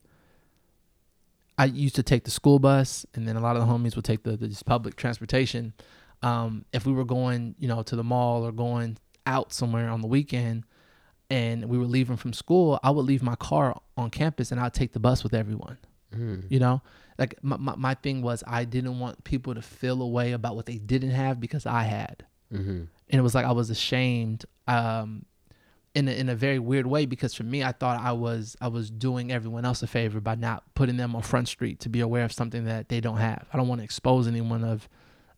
[1.62, 4.04] I used to take the school bus, and then a lot of the homies would
[4.04, 5.74] take the, the just public transportation.
[6.20, 10.00] Um, if we were going, you know, to the mall or going out somewhere on
[10.00, 10.64] the weekend,
[11.30, 14.74] and we were leaving from school, I would leave my car on campus and I'd
[14.74, 15.78] take the bus with everyone.
[16.12, 16.44] Mm.
[16.50, 16.82] You know,
[17.16, 20.56] like my, my, my thing was I didn't want people to feel a way about
[20.56, 22.26] what they didn't have because I had.
[22.52, 22.88] Mhm.
[23.08, 25.26] And it was like I was ashamed um,
[25.94, 28.68] in, a, in a very weird way because for me, I thought I was I
[28.68, 32.00] was doing everyone else a favor by not putting them on Front Street to be
[32.00, 33.46] aware of something that they don't have.
[33.52, 34.88] I don't want to expose anyone of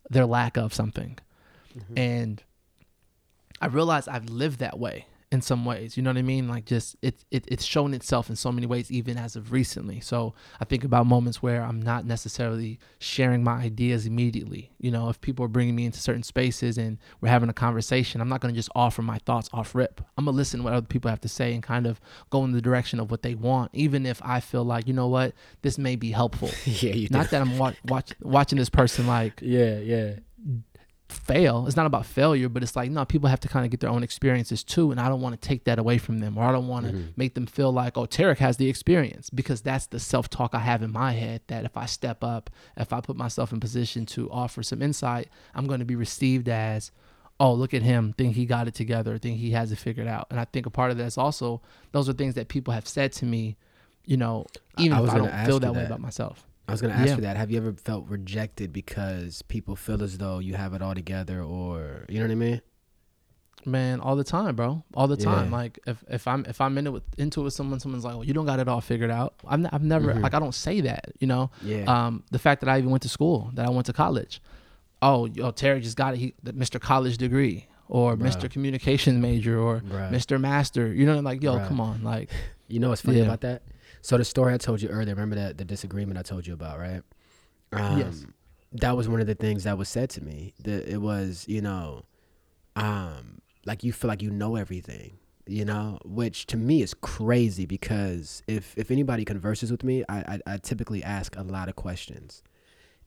[0.09, 1.17] their lack of something.
[1.75, 1.97] Mhm.
[1.99, 2.43] And
[3.61, 5.95] I realized I've lived that way in some ways.
[5.95, 6.47] You know what I mean?
[6.47, 9.99] Like just it, it it's shown itself in so many ways, even as of recently.
[9.99, 14.71] So I think about moments where I'm not necessarily sharing my ideas immediately.
[14.79, 18.21] You know, if people are bringing me into certain spaces and we're having a conversation,
[18.21, 20.01] I'm not going to just offer my thoughts off rip.
[20.17, 22.53] I'm gonna listen to what other people have to say and kind of go in
[22.53, 25.77] the direction of what they want, even if I feel like you know what this
[25.77, 26.49] may be helpful.
[26.65, 30.13] yeah, you not that I'm wa- watch, watching this person like Yeah, yeah.
[31.15, 31.65] Fail.
[31.67, 33.89] It's not about failure, but it's like no, people have to kind of get their
[33.89, 36.51] own experiences too, and I don't want to take that away from them, or I
[36.51, 37.07] don't want to Mhm.
[37.15, 40.59] make them feel like oh, Tarek has the experience because that's the self talk I
[40.59, 44.05] have in my head that if I step up, if I put myself in position
[44.07, 46.91] to offer some insight, I'm going to be received as
[47.39, 50.25] oh look at him think he got it together think he has it figured out
[50.31, 52.87] and i think a part of that is also those are things that people have
[52.87, 53.57] said to me
[54.05, 54.45] you know
[54.77, 57.07] even I if i don't feel you that way about myself I was gonna ask
[57.07, 57.15] Yeah.
[57.15, 57.37] you that.
[57.37, 61.41] Have you ever felt rejected because people feel as though you have it all together,
[61.41, 62.61] or you know what I mean?
[63.67, 64.83] Man, all the time, bro.
[64.93, 65.49] All the time.
[65.49, 65.57] Yeah.
[65.57, 68.13] Like if, if I'm if I'm in it with into it with someone, someone's like,
[68.13, 70.21] "Well, you don't got it all figured out." I'm n- I've never Mhm.
[70.21, 71.11] like I don't say that.
[71.19, 71.83] You know, Yeah.
[71.85, 74.39] um, the fact that I even went to school, that I went to college.
[75.01, 76.17] Oh, yo, Terry just got it.
[76.17, 76.79] He, the Mr.
[76.79, 77.67] College degree.
[77.87, 78.23] or Bruh.
[78.31, 78.49] Mr.
[78.49, 80.09] Communication Major or Bruh.
[80.11, 80.41] Mr.
[80.41, 80.91] Master.
[80.91, 81.67] You know, like yo, Bruh.
[81.67, 82.31] come on, like
[82.67, 83.25] You know what's funny Yeah.
[83.25, 83.61] about that?
[84.05, 86.77] So the story I told you earlier, remember that the disagreement I told you about,
[86.77, 87.01] right?
[87.71, 88.23] Um, Yes.
[88.73, 90.53] That was one of the things that was said to me.
[90.63, 92.05] That it was, you know,
[92.75, 97.65] um, like you feel like you know everything, you know, which to me is crazy
[97.65, 101.75] because if if anybody converses with me, I I, I typically ask a lot of
[101.75, 102.43] questions,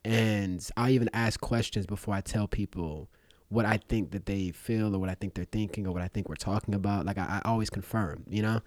[0.04, 3.08] and I even ask questions before I tell people
[3.50, 6.08] what I think that they feel or what I think they're thinking or what I
[6.08, 7.06] think we're talking about.
[7.06, 8.62] Like I, I always confirm, you know.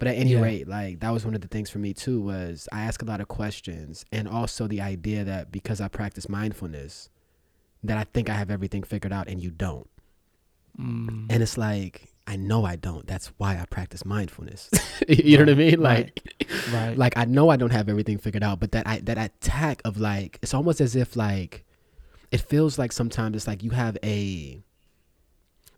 [0.00, 0.40] But at any Yeah.
[0.40, 3.04] rate, like that was one of the things for me too was I ask a
[3.04, 7.08] lot of questions and also the idea that because I practice mindfulness,
[7.84, 9.88] that I think I have everything figured out and you don't.
[10.78, 13.06] mm, And it's like I know I don't.
[13.06, 14.70] That's why I practice mindfulness.
[15.08, 15.80] you know what I mean?
[15.80, 18.98] right, Like right, like I know I don't have everything figured out, but that I
[19.00, 21.64] that attack of like it's almost as if like
[22.30, 24.62] it feels like sometimes it's like you have a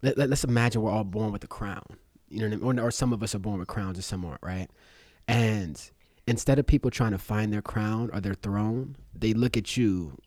[0.03, 1.85] let, let, us imagine we're all born with a crown.
[2.33, 2.79] You know what I mean?
[2.81, 4.69] Or, or some of us are born with crowns or some aren't, right?
[5.29, 5.81] And
[6.27, 10.19] instead of people trying to find their crown or their throne, they look at you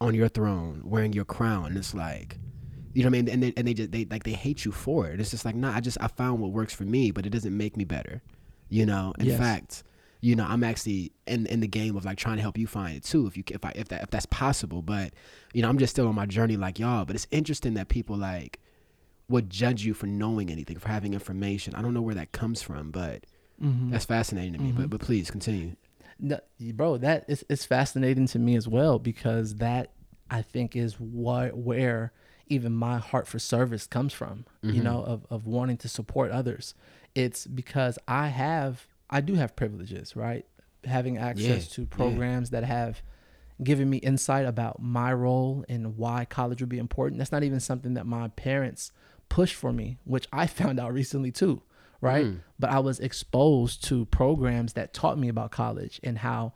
[0.00, 2.38] on your throne wearing your crown and it's like
[2.94, 3.28] you know what I mean?
[3.30, 5.18] And they, and they just they like they hate you for it.
[5.18, 7.56] It's just like, nah, I just I found what works for me, but it doesn't
[7.56, 8.20] make me better.
[8.68, 9.38] You know, in Yes.
[9.38, 9.82] fact,
[10.20, 12.96] you know, I'm actually in in the game of like trying to help you find
[12.96, 14.82] it too, if you if I if that if that's possible.
[14.82, 15.14] But
[15.54, 17.06] you know, I'm just still on my journey like y'all.
[17.06, 18.60] But it's interesting that people like
[19.28, 21.74] would judge you for knowing anything, for having information.
[21.74, 23.24] I don't know where that comes from, but
[23.62, 23.90] mhm.
[23.90, 24.72] that's fascinating to me.
[24.72, 24.76] Mhm.
[24.76, 25.76] But but please continue.
[26.18, 26.38] No,
[26.74, 29.92] bro, that is it's fascinating to me as well because that
[30.30, 32.12] I think is what where
[32.48, 34.44] even my heart for service comes from.
[34.62, 34.84] You Mhm.
[34.84, 36.74] know, of of wanting to support others.
[37.14, 40.46] It's because I have I do have privileges, right?
[40.84, 41.86] Having access Yeah, to yeah.
[41.90, 43.02] programs that have
[43.62, 47.18] given me insight about my role and why college would be important.
[47.18, 48.90] That's not even something that my parents
[49.32, 51.62] pushed for me, which I found out recently too,
[52.02, 52.26] right?
[52.26, 52.40] Mm.
[52.58, 56.52] But I was exposed to programs that taught me about college and how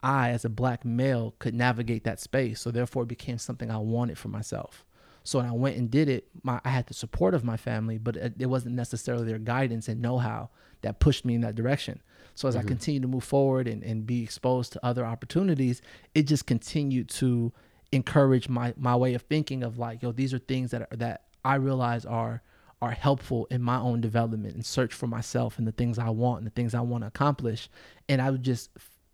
[0.00, 2.60] I, as a black male, could navigate that space.
[2.60, 4.84] So therefore, it became something I wanted for myself.
[5.24, 7.98] So when I went and did it, my, I had the support of my family,
[7.98, 10.50] but it, it wasn't necessarily their guidance and know-how
[10.82, 12.00] that pushed me in that direction.
[12.36, 15.82] So as I continued to move forward and, and be exposed to other opportunities,
[16.14, 17.52] it just continued to
[17.90, 21.22] encourage my my way of thinking of like, yo, these are things that are, that
[21.44, 22.42] I realize are
[22.82, 26.38] are helpful in my own development and search for myself and the things I want
[26.38, 27.70] and the things I want to accomplish.
[28.10, 28.70] And I would just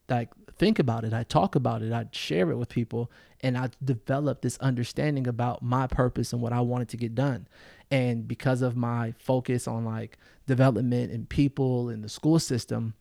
[0.09, 1.12] like think about it.
[1.12, 1.93] I talk about it.
[1.93, 3.12] I'd share it with people
[3.43, 7.47] and I develop this understanding about my purpose and what I wanted to get done.
[7.93, 12.95] And because of my focus on like development and people and the school system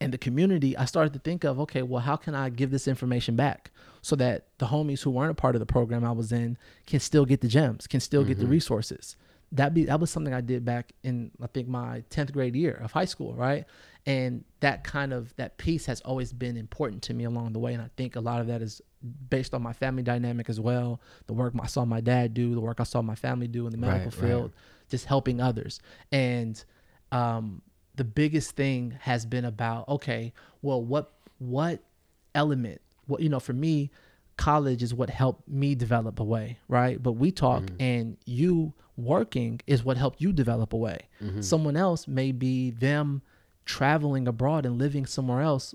[0.00, 2.88] and the community, I started to think of, okay, well, how can I give this
[2.88, 3.70] information back
[4.02, 7.00] so that the homies who weren't a part of the program I was in can
[7.00, 9.16] still get the gems, can still get the resources.
[9.52, 12.80] That be that was something I did back in I think my 10th grade year
[12.82, 13.64] of high school, right?
[14.06, 17.74] And that kind of that piece has always been important to me along the way
[17.74, 18.80] and I think a lot of that is
[19.28, 22.60] based on my family dynamic as well, the work I saw my dad do, the
[22.60, 24.28] work I saw my family do in the medical Right, right.
[24.28, 24.52] field,
[24.88, 25.80] just helping others.
[26.10, 26.62] And
[27.12, 27.62] um
[27.94, 31.80] the biggest thing has been about okay well what what
[32.34, 33.90] element what you know for me
[34.36, 37.02] college is what helped me develop a way right?
[37.02, 37.82] But we talk mm-hmm.
[37.82, 41.08] and you working is what helped you develop a way.
[41.22, 41.40] Mm-hmm.
[41.40, 43.22] Someone else may be them
[43.64, 45.74] traveling abroad and living somewhere else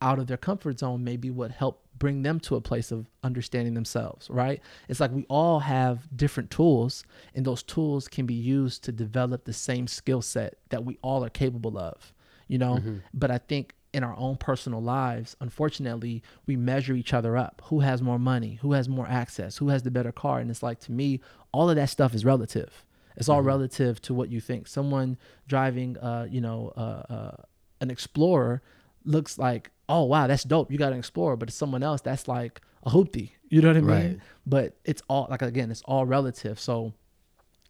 [0.00, 3.06] out of their comfort zone may be what helped bring them to a place of
[3.22, 4.60] understanding themselves right?
[4.88, 9.44] It's like we all have different tools and those tools can be used to develop
[9.44, 12.12] the same skill set that we all are capable of
[12.48, 12.74] you know?
[12.76, 12.98] Mm-hmm.
[13.14, 17.62] But i think in our own personal lives unfortunately we measure each other up.
[17.66, 18.58] Who has more money?
[18.60, 19.56] Who has more access?
[19.56, 20.40] Who has the better car?
[20.40, 21.20] And it's like to me
[21.52, 22.84] all of that stuff is relative.
[23.16, 24.66] It's all relative to what you think.
[24.66, 27.36] Someone driving uh you know uh, uh
[27.80, 28.62] an explorer
[29.04, 30.72] looks like oh wow that's dope.
[30.72, 31.36] You got an explorer.
[31.36, 33.30] But it's someone else that's like a hoopty.
[33.48, 33.88] You know what i mean?
[33.88, 34.20] Right.
[34.44, 36.58] but it's all like again it's all relative.
[36.58, 36.92] So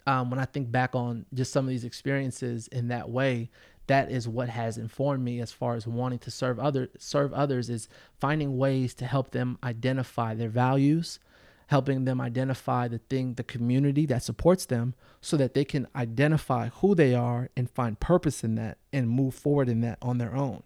[0.07, 3.51] um, when I think back on just some of these experiences in that way,
[3.87, 7.69] that is what has informed me as far as wanting to serve other serve others
[7.69, 11.19] is finding ways to help them identify their values,
[11.67, 16.69] helping them identify the thing, the community that supports them, so that they can identify
[16.69, 20.35] who they are and find purpose in that and move forward in that on their
[20.35, 20.63] own.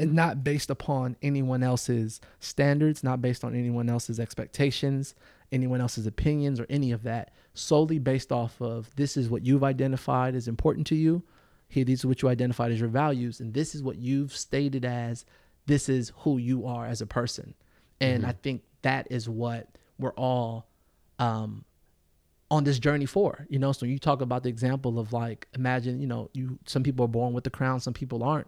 [0.00, 5.14] And not based upon anyone else's standards, not based on anyone else's expectations,
[5.50, 7.32] anyone else's opinions, or any of that.
[7.54, 11.24] Solely based off of this is what you've identified as important to you.
[11.68, 14.84] Here, these are what you identified as your values, and this is what you've stated
[14.84, 15.24] as
[15.66, 17.54] this is who you are as a person.
[18.00, 20.66] And I think that is what we're all
[21.18, 21.64] um,
[22.50, 23.46] on this journey for.
[23.50, 26.82] You know, so you talk about the example of like imagine, you know, you some
[26.82, 28.46] people are born with the crown, some people aren't.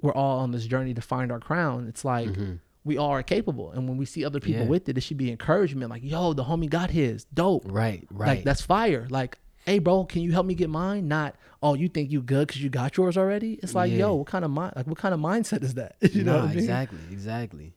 [0.00, 1.86] We're all on this journey to find our crown.
[1.88, 2.60] It's like Mhm.
[2.84, 3.72] we all are capable.
[3.72, 4.68] And when we see other people Yeah.
[4.68, 5.90] with it, it should be encouragement.
[5.90, 7.24] Like, yo, the homie got his.
[7.34, 7.64] Dope.
[7.66, 8.28] Right, right.
[8.28, 9.06] Like that's fire.
[9.10, 11.08] Like, hey, bro, can you help me get mine?
[11.08, 13.54] Not, oh, you think you good because you got yours already.
[13.62, 13.98] It's like, Yeah.
[13.98, 14.72] yo, what kind of mind?
[14.76, 15.96] Like, what kind of mindset is that?
[16.12, 16.58] you know what I mean?
[16.58, 17.74] exactly, exactly.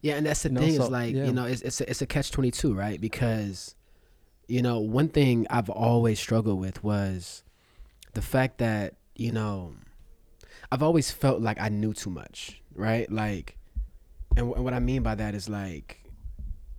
[0.00, 1.24] Yeah, and that's the You know, thing so- is like yeah.
[1.24, 3.00] you know it's it's a, it's a catch twenty two, right?
[3.00, 3.74] Because
[4.46, 7.42] you know one thing I've always struggled with was
[8.14, 9.74] the fact that you know
[10.70, 13.10] I've always felt like I knew too much, right?
[13.10, 13.56] Like,
[14.36, 16.00] and, wh- what I mean by that is like,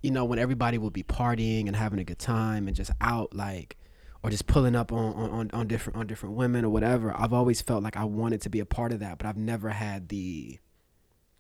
[0.02, 3.36] you know, when everybody will be partying and having a good time and just out
[3.36, 3.78] like
[4.24, 7.14] or just pulling up on, on, on, different on different women or whatever.
[7.18, 9.70] I've always felt like I wanted to be a part of that, but I've never
[9.70, 10.60] had the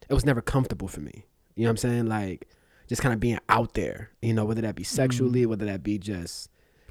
[0.10, 1.26] it was never comfortable for me.
[1.56, 2.06] You know what I'm saying?
[2.08, 2.48] Like
[2.88, 5.50] just kind of being out there, you know, whether that be sexually, mm-hmm.
[5.50, 6.50] whether that be just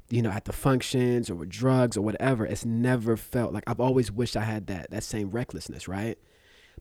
[0.09, 3.79] you know, at the functions or with drugs or whatever, it's never felt like I've
[3.79, 6.17] always wished I had that that same recklessness, right?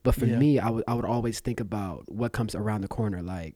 [0.03, 0.39] But for Yeah.
[0.39, 3.23] me, I would I would always think about what comes around the corner.
[3.23, 3.55] Like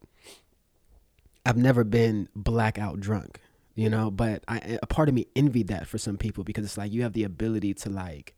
[1.44, 3.40] I've never been blackout drunk,
[3.74, 6.78] you know, but I a part of me envied that for some people because it's
[6.78, 8.34] like you have the ability to like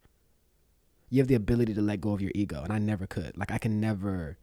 [1.11, 3.37] you have the ability to let go of your ego and I never could.
[3.37, 4.39] Like I can never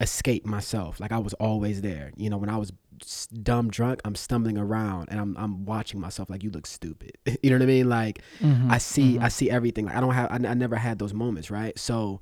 [0.00, 0.98] escape myself.
[0.98, 2.12] Like I was always there.
[2.16, 2.72] You know, when I was
[3.42, 7.18] dumb drunk, I'm stumbling around and I'm I'm watching myself like you look stupid.
[7.42, 7.88] you know what I mean?
[7.88, 8.70] Like Mm-hmm.
[8.70, 9.86] I see I see everything.
[9.86, 11.78] Like I don't have I, I never had those moments, right?
[11.78, 12.20] So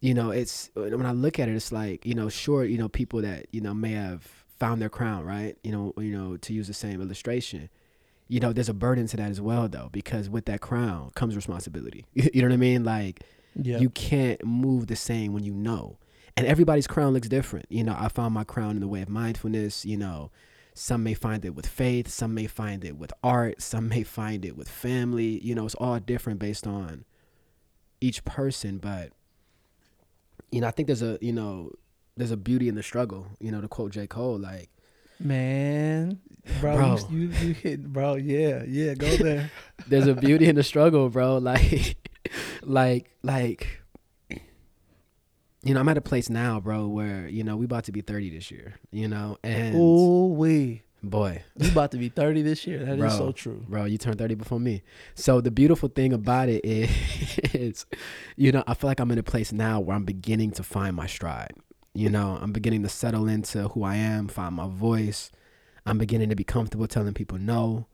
[0.00, 2.88] you know, it's when I look at it, it's like you know, sure, you know,
[2.88, 4.26] people that you know may have
[4.60, 5.56] found their crown, right?
[5.64, 7.68] You know, you know, to use the same illustration,
[8.28, 11.34] you know, there's a burden to that as well, though, because with that crown comes
[11.34, 12.06] responsibility.
[12.14, 12.84] you know what I mean?
[12.84, 13.22] Like
[13.56, 13.78] Yeah.
[13.78, 15.98] you can't move the same when you know,
[16.36, 17.66] and everybody's crown looks different.
[17.70, 19.84] You know, I found my crown in the way of mindfulness.
[19.84, 20.30] You know,
[20.74, 24.44] some may find it with faith, some may find it with art, some may find
[24.44, 25.40] it with family.
[25.42, 27.04] You know, it's all different based on
[28.00, 29.10] each person, but
[30.52, 31.72] you know, I think there's a you know
[32.16, 33.26] there's a beauty in the struggle.
[33.40, 34.70] You know, to quote J Cole, like
[35.18, 36.18] Man,
[36.60, 36.96] bro, Bro.
[37.10, 38.14] You, you you hit, bro.
[38.14, 38.94] Yeah, yeah.
[38.94, 39.50] Go there.
[39.86, 41.36] there's a beauty in the struggle, bro.
[41.38, 41.96] Like,
[42.62, 43.80] like, like,
[45.62, 48.00] you know, I'm at a place now, bro, where you know we about to be
[48.00, 48.74] 30 this year.
[48.90, 50.82] You know, and Ooh wee.
[51.02, 52.78] boy, You about to be 30 this year.
[52.84, 53.08] That is Bro.
[53.10, 53.64] so true.
[53.68, 54.82] bro, you turned 30 before me.
[55.14, 56.90] So the beautiful thing about it is,
[57.54, 57.86] is,
[58.36, 60.96] you know, I feel like I'm in a place now where I'm beginning to find
[60.96, 61.52] my stride.
[61.94, 65.30] You know, I'm beginning to settle into who I am, find my voice.
[65.84, 67.86] I'm beginning to be comfortable telling people no.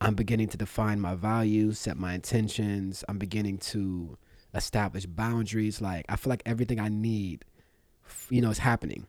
[0.00, 3.04] I'm beginning to define my values, set my intentions.
[3.08, 4.16] I'm beginning to
[4.54, 5.80] establish boundaries.
[5.80, 7.44] Like I feel like everything I need,
[8.28, 9.06] you know, is happening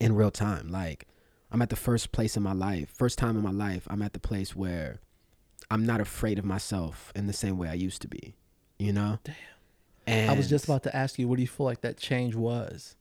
[0.00, 0.68] in real time.
[0.68, 1.06] Like
[1.50, 4.12] I'm at the first place in my life, first time in my life, I'm at
[4.12, 5.00] the place where
[5.70, 8.34] I'm not afraid of myself in the same way I used to be.
[8.78, 9.18] You know?
[9.24, 9.34] Damn.
[10.06, 12.34] And I was just about to ask you, what do you feel like that change
[12.34, 12.96] was?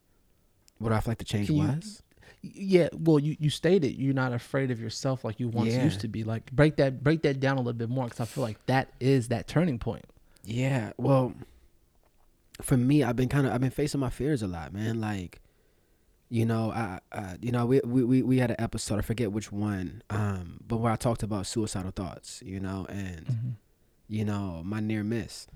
[0.83, 2.03] What I feel like the change Can was?
[2.41, 5.83] Yeah, well, you, you stated you're not afraid of yourself like you once Yeah.
[5.85, 6.23] used to be.
[6.23, 8.89] Like break that break that down a little bit more because I feel like that
[8.99, 10.03] is that turning point.
[10.43, 11.33] Yeah, well,
[12.61, 14.99] for me, I've been kind of I've been facing my fears a lot, man.
[14.99, 15.41] Like,
[16.29, 19.31] you know, I, I you know, we, we we we had an episode, I forget
[19.31, 23.55] which one, um, but where I talked about suicidal thoughts, you know, and
[24.09, 25.47] you know, my near miss.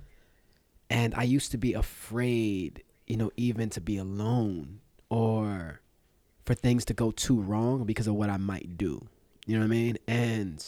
[0.90, 5.82] And I used to be afraid, you know, even to be alone or
[6.46, 9.06] for things to go too wrong because of what I might do.
[9.46, 9.98] You know what I mean?
[10.08, 10.66] And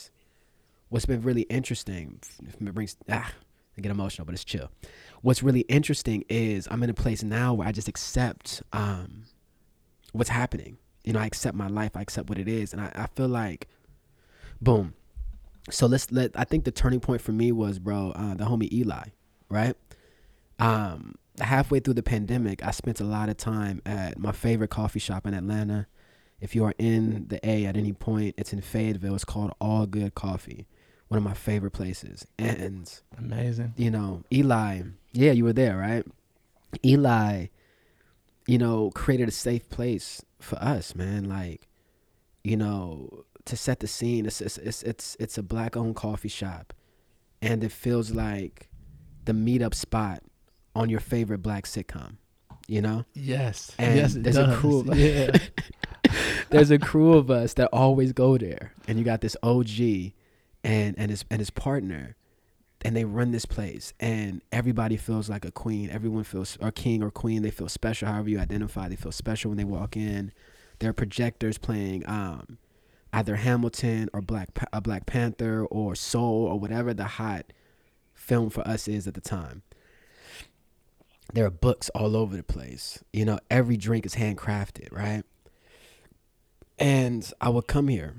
[0.90, 2.20] what's been really interesting,
[2.60, 3.32] it brings ah,
[3.78, 4.70] I get emotional, but it's chill.
[5.22, 9.24] What's really interesting is I'm in a place now where I just accept um,
[10.12, 10.78] what's happening.
[11.04, 13.28] You know, I accept my life, I accept what it is, and I, I feel
[13.28, 13.68] like,
[14.62, 14.94] boom.
[15.70, 16.32] So let's let.
[16.38, 19.04] I think the turning point for me was, bro, uh, the homie Eli,
[19.50, 19.76] right?
[20.58, 25.00] Um, halfway through the pandemic, I spent a lot of time at my favorite coffee
[25.00, 25.88] shop in Atlanta.
[26.40, 29.16] If you are in the A at any point, it's in Fayetteville.
[29.16, 30.68] It's called All Good Coffee,
[31.10, 32.26] one of my favorite places.
[32.38, 33.74] And Amazing.
[33.76, 36.06] you know, Eli, yeah, you were there, right?
[36.86, 37.48] Eli,
[38.48, 41.28] you know, created a safe place for us, man.
[41.28, 41.68] Like,
[42.44, 46.30] you know, to set the scene, it's it's it's it's, it's a black owned coffee
[46.30, 46.74] shop,
[47.42, 48.70] and it feels like
[49.26, 50.24] the meetup spot
[50.76, 52.16] on your favorite black sitcom.
[52.68, 53.72] You know, Yes.
[53.80, 54.60] And yes, it there's a does.
[54.60, 55.36] crew of- yeah.
[56.50, 59.80] there's a crew of us that always go there, and you got this OG
[60.64, 62.16] and and his and his partner,
[62.84, 65.90] and they run this place, and everybody feels like a queen.
[65.90, 67.42] Everyone feels or king or queen.
[67.42, 68.08] They feel special.
[68.08, 70.32] However you identify, they feel special when they walk in.
[70.78, 72.60] There are projectors playing um,
[73.12, 77.52] either Hamilton or Black Pa- uh, Black Panther or Soul or whatever the hot
[78.14, 79.64] film for us is at the time.
[81.34, 83.04] There are books all over the place.
[83.14, 85.24] You know, every drink is handcrafted, right?
[86.78, 88.16] And I would come here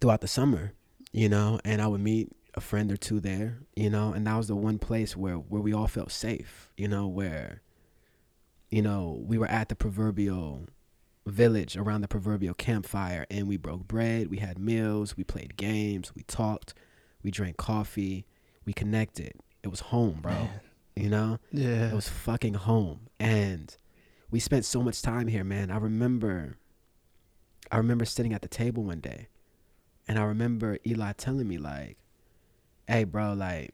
[0.00, 0.72] throughout the summer,
[1.12, 4.36] you know, and I would meet a friend or two there, you know, and that
[4.36, 7.62] was the one place where where we all felt safe, you know, where
[8.72, 10.66] you know, we were at the proverbial
[11.26, 16.14] village around the proverbial campfire and we broke bread, we had meals, we played games,
[16.14, 16.72] we talked,
[17.22, 18.24] we drank coffee,
[18.64, 19.34] we connected.
[19.62, 20.32] It was home, bro.
[20.32, 20.60] Man.
[20.96, 21.38] You know?
[21.50, 21.88] Yeah.
[21.90, 23.08] It was fucking home.
[23.18, 23.74] And
[24.30, 25.70] we spent so much time here, man.
[25.70, 26.56] I remember
[27.70, 29.28] I remember sitting at the table one day
[30.06, 31.96] and I remember Eli telling me like,
[32.86, 33.72] "Hey, bro, like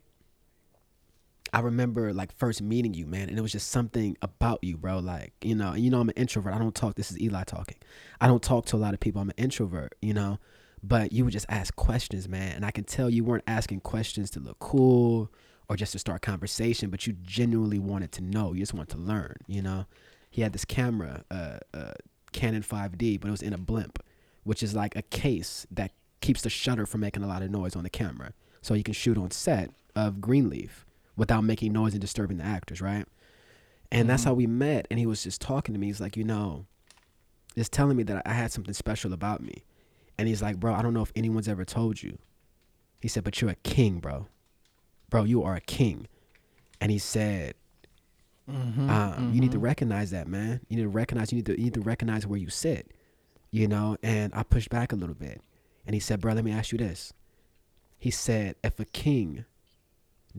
[1.52, 4.98] I remember like first meeting you, man, and it was just something about you, bro.
[4.98, 6.54] Like, you know, you know I'm an introvert.
[6.54, 6.94] I don't talk.
[6.96, 7.78] This is Eli talking.
[8.20, 9.20] I don't talk to a lot of people.
[9.22, 10.38] I'm an introvert, you know.
[10.82, 14.30] But you would just ask questions, man, and I can tell you weren't asking questions
[14.32, 15.30] to look cool
[15.68, 18.52] or just to start conversation, but you genuinely wanted to know.
[18.52, 19.86] You just wanted to learn, you know.
[20.30, 21.92] He had this camera, uh, uh,
[22.32, 24.02] Canon 5D, but it was in a blimp,
[24.44, 27.76] which is like a case that keeps the shutter from making a lot of noise
[27.76, 30.84] on the camera, so you can shoot on set of Greenleaf
[31.16, 33.06] without making noise and disturbing the actors, right?
[33.90, 34.26] And that's Mhm.
[34.26, 34.86] how we met.
[34.90, 35.86] And he was just talking to me.
[35.86, 36.66] He's like, you know,
[37.56, 39.64] just telling me that I had something special about me.
[40.18, 42.18] And he's like, bro, I don't know if anyone's ever told you.
[43.00, 44.28] He said, but you're a king, bro.
[45.10, 46.06] Bro, you are a king.
[46.80, 47.54] And he said,
[48.48, 49.62] Mhm, um, you need to mhm.
[49.62, 50.60] recognize that, man.
[50.68, 51.32] You need to recognize.
[51.32, 52.92] You need to you need to recognize where you sit.
[53.50, 53.98] You know.
[54.02, 55.42] And I pushed back a little bit,
[55.86, 57.12] and he said, "Bro, let me ask you this."
[57.98, 59.44] He said, "If a king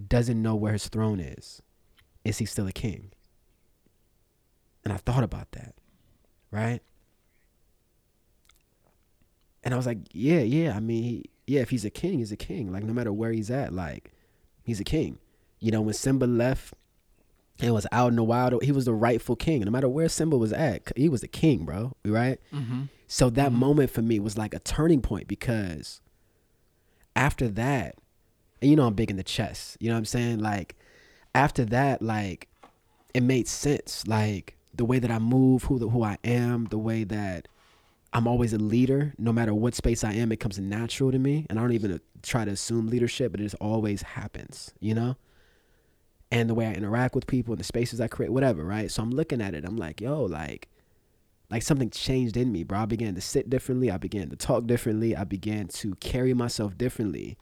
[0.07, 1.61] doesn't know where his throne is,
[2.23, 3.11] is he still a king?"
[4.83, 5.75] And I thought about that,
[6.49, 6.81] right?
[9.63, 10.75] And I was like, "Yeah, yeah.
[10.75, 11.61] I mean, he, yeah.
[11.61, 12.71] If he's a king, he's a king.
[12.71, 14.13] Like no matter where he's at, like
[14.69, 15.17] he's a king.
[15.59, 16.73] You know, when Simba left."
[17.61, 18.63] and was out in the wild.
[18.63, 19.59] He was the rightful king.
[19.65, 21.91] No matter where Simba was at, he was the king, bro.
[22.05, 22.39] Right?
[22.53, 22.87] Mhm.
[23.05, 23.55] So that Mhm.
[23.55, 25.99] moment for me was like a turning point because
[27.17, 27.95] after that,
[28.61, 29.75] and you know I'm big in the chess.
[29.81, 30.39] You know what I'm saying?
[30.39, 30.75] Like
[31.35, 32.47] after that, like
[33.13, 34.07] it made sense.
[34.07, 37.47] Like the way that I move, who the, who I am, the way that
[38.13, 39.13] I'm always a leader.
[39.17, 41.93] No matter what space I am, it comes natural to me, and I don't even
[41.93, 44.73] uh, try to assume leadership, but it just always happens.
[44.79, 45.15] You know
[46.31, 48.91] and the way I interact with people and the spaces I create, whatever, right?
[48.91, 50.67] So I'm looking at it, I'm like, yo, like,
[51.49, 52.79] like something changed in me, bro.
[52.81, 53.89] I began to sit differently.
[53.89, 55.15] I began to talk differently.
[55.15, 57.37] I began to carry myself differently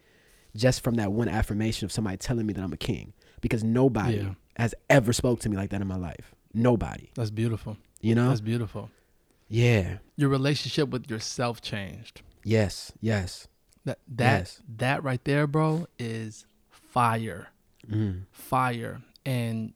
[0.55, 3.11] just from that one affirmation of somebody telling me that I'm a king.
[3.41, 4.33] Because nobody Yeah.
[4.55, 6.33] has ever spoke to me like that in my life.
[6.53, 7.09] Nobody.
[7.15, 7.75] That's beautiful.
[7.99, 8.29] You know?
[8.29, 8.89] That's beautiful.
[9.49, 9.97] Yeah.
[10.15, 12.21] Your relationship with yourself changed.
[12.43, 12.91] Yes.
[13.01, 13.47] Yes.
[13.85, 14.61] That that Yes.
[14.77, 17.47] that right there, bro, is fire.
[17.89, 18.23] Mm.
[18.31, 19.73] fire and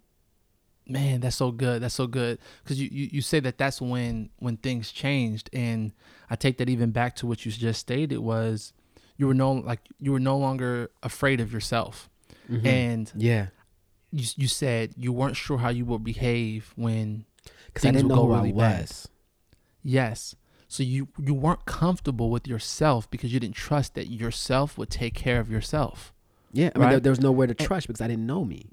[0.86, 4.30] man that's so good that's so good because you, you you say that that's when
[4.40, 5.94] when things changed and
[6.30, 8.74] i take that even back to what you just stated was
[9.16, 12.10] you were no like you were no longer afraid of yourself
[12.50, 12.66] Mhm.
[12.66, 13.48] and yeah.
[14.12, 17.24] you, you said you weren't sure how you would behave when
[17.68, 18.92] Because I didn't would know go who really I bad.
[19.84, 20.36] Yes
[20.68, 25.14] so you you weren't comfortable with yourself because you didn't trust that yourself would take
[25.14, 26.14] care of yourself
[26.54, 26.70] Yeah.
[26.76, 27.04] I mean, there, Right.
[27.04, 28.66] there was nowhere to trust because I didn't know me.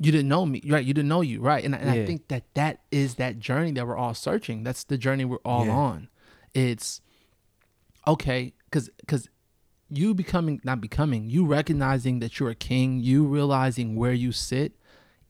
[0.00, 2.44] you didn't know me right you didn't know you right and, and i think that
[2.54, 5.72] that is that journey that we're all searching that's the journey we're all Yeah.
[5.88, 6.08] on
[6.54, 7.00] it's
[8.06, 9.28] okay because because
[9.90, 14.72] you becoming not becoming you recognizing that you're a king you realizing where you sit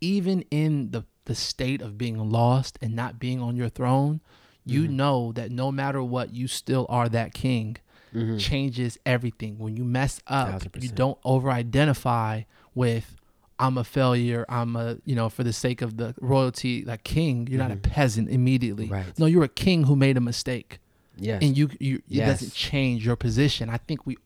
[0.00, 4.20] even in the the state of being lost and not being on your throne
[4.68, 4.90] you Mhm.
[4.90, 7.76] know that no matter what you still are that king
[8.14, 8.38] Mhm.
[8.38, 9.58] changes everything.
[9.58, 12.42] When you mess up, Thousand you don't over identify
[12.74, 13.14] with
[13.60, 17.48] I'm a failure, I'm a you know, for the sake of the royalty, like king,
[17.48, 17.82] you're not a Mhm.
[17.82, 18.86] peasant immediately.
[18.86, 19.18] Right.
[19.18, 20.78] No, you're a king who made a mistake.
[21.16, 21.42] Yes.
[21.42, 23.68] And you you it doesn't change your position.
[23.68, 24.16] I think we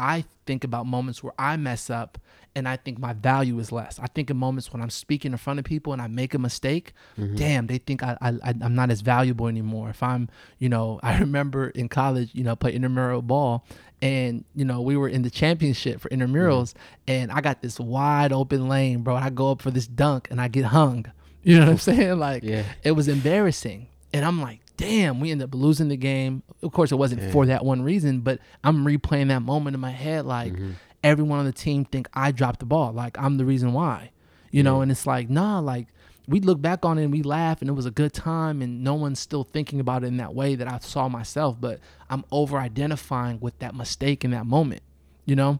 [0.00, 2.16] I think about moments where I mess up
[2.54, 3.98] and I think my value is less.
[3.98, 6.38] I think in moments when I'm speaking in front of people and I make a
[6.38, 7.36] mistake Mhm.
[7.36, 9.88] damn, they think I, I I'm not as valuable anymore.
[9.90, 10.28] If I'm,
[10.58, 13.64] you know, I remember in college, you know, play intramural ball,
[14.00, 16.74] and you know we were in the championship for intramurals,
[17.06, 19.14] and I got this wide open lane, bro.
[19.16, 21.06] I go up for this dunk and I get hung.
[21.44, 22.18] You know what I'm saying?
[22.20, 22.62] Like Yeah.
[22.84, 26.44] it was embarrassing, and I'm like, damn, we ended up losing the game.
[26.62, 27.32] Of course, it wasn't Yeah.
[27.32, 30.74] for that one reason, but I'm replaying that moment in my head, like Mhm.
[31.02, 34.10] Everyone on the team think I dropped the ball, like I'm the reason why,
[34.50, 34.80] you know.
[34.80, 35.88] And it's like, nah, like
[36.28, 38.84] we look back on it and we laugh and it was a good time and
[38.84, 42.24] no one's still thinking about it in that way that I saw myself, but I'm
[42.30, 44.82] over identifying with that mistake in that moment,
[45.26, 45.54] you know?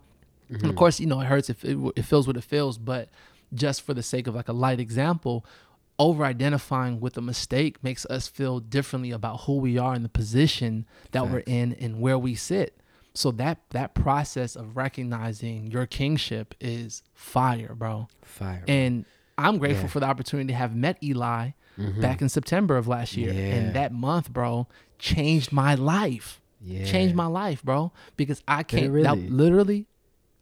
[0.44, 0.54] Mm-hmm.
[0.54, 0.78] And of mm-hmm.
[0.78, 3.08] course, you know, it hurts if it, it feels what it feels, but
[3.52, 5.44] just for the sake of like a light example,
[5.98, 10.08] over identifying with a mistake makes us feel differently about who we are in the
[10.08, 11.32] position that Facts.
[11.32, 12.76] we're in and where we sit.
[13.14, 18.08] So that that process of recognizing your kingship is fire, bro.
[18.22, 18.64] Fire.
[18.66, 19.04] And
[19.36, 19.90] I'm grateful yeah.
[19.90, 22.00] for the opportunity to have met Eli mm-hmm.
[22.00, 23.32] back in September of last year.
[23.32, 23.54] Yeah.
[23.54, 24.66] And that month, bro,
[24.98, 26.40] changed my life.
[26.60, 26.84] Yeah.
[26.84, 27.92] Changed my life, bro.
[28.16, 29.28] Because I can't really?
[29.28, 29.86] literally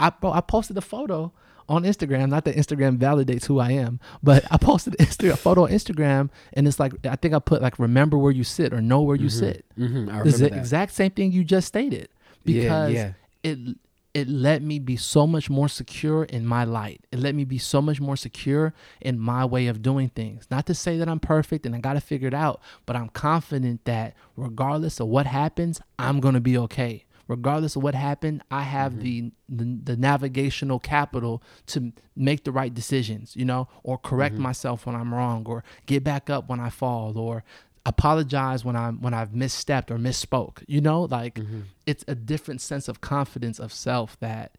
[0.00, 1.32] I bro, I posted a photo
[1.68, 2.30] on Instagram.
[2.30, 6.66] Not that Instagram validates who I am, but I posted a photo on Instagram, and
[6.66, 9.28] it's like I think I put like "remember where you sit" or "know where you
[9.28, 9.38] mm-hmm.
[9.38, 10.26] sit." Mm-hmm.
[10.26, 12.08] It's the exact same thing you just stated
[12.44, 13.12] because yeah,
[13.42, 13.50] yeah.
[13.50, 13.76] it
[14.12, 17.06] it let me be so much more secure in my light.
[17.12, 20.48] It let me be so much more secure in my way of doing things.
[20.50, 23.08] Not to say that I'm perfect and I got to figure it out, but I'm
[23.10, 28.42] confident that regardless of what happens, I'm going to be okay regardless of what happened,
[28.50, 29.02] I have mm-hmm.
[29.02, 34.42] the, the, the navigational capital to make the right decisions, you know, or correct mm-hmm.
[34.42, 37.44] myself when I'm wrong, or get back up when I fall, or
[37.86, 40.62] apologize when I'm when I've misstepped or misspoke.
[40.66, 41.60] You know, like mm-hmm.
[41.86, 44.56] it's a different sense of confidence of self that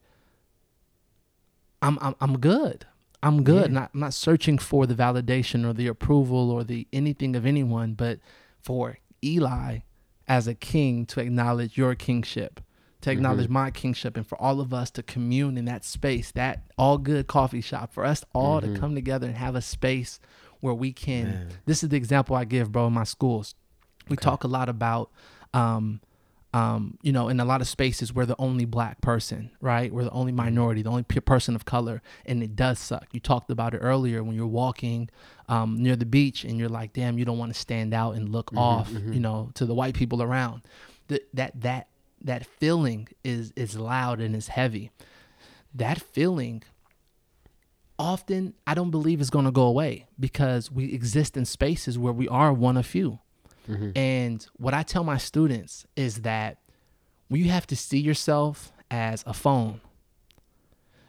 [1.82, 2.86] I'm I'm, I'm good.
[3.24, 3.67] I'm good.
[3.67, 3.80] Yeah.
[3.80, 7.93] Not I'm not searching for the validation or the approval or the anything of anyone,
[7.93, 8.19] but
[8.61, 9.80] for Eli
[10.28, 12.61] as a king to acknowledge your kingship,
[13.01, 13.53] to acknowledge mm-hmm.
[13.53, 17.28] my kingship, and for all of us to commune in that space, that all good
[17.28, 18.74] coffee shop, for us all mm-hmm.
[18.74, 20.19] to come together and have a space
[20.62, 21.26] where we can.
[21.26, 21.49] Man.
[21.66, 23.55] This is the example I give, bro, in my schools.
[24.07, 24.24] We okay.
[24.24, 25.12] talk a lot about
[25.53, 26.01] um,
[26.53, 29.91] um, you know, in a lot of spaces, we're the only black person, right?
[29.91, 30.38] We're the only mm-hmm.
[30.38, 33.07] minority, the only person of color, and it does suck.
[33.14, 35.09] You talked about it earlier when you're walking
[35.47, 38.30] um, near the beach and you're like, damn, you don't want to stand out and
[38.30, 39.14] look mm-hmm, off, mm-hmm.
[39.14, 40.64] you know, to the white people around.
[41.07, 41.88] That that that
[42.22, 44.91] that feeling is is loud and is heavy.
[45.74, 46.64] That feeling
[48.00, 52.14] often I don't believe is going to go away because we exist in spaces where
[52.14, 53.20] we are one of few.
[53.70, 53.92] Mm-hmm.
[53.96, 56.58] And what I tell my students is that
[57.30, 59.82] you have to see yourself as a phone.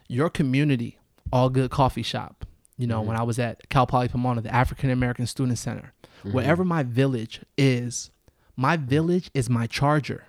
[0.07, 0.99] Your community,
[1.31, 2.45] all good coffee shop.
[2.77, 3.09] You know, mm-hmm.
[3.09, 6.31] when I was at Cal Poly Pomona, the African American Student Center, mm-hmm.
[6.31, 8.11] wherever my village is,
[8.55, 10.25] my village is my charger.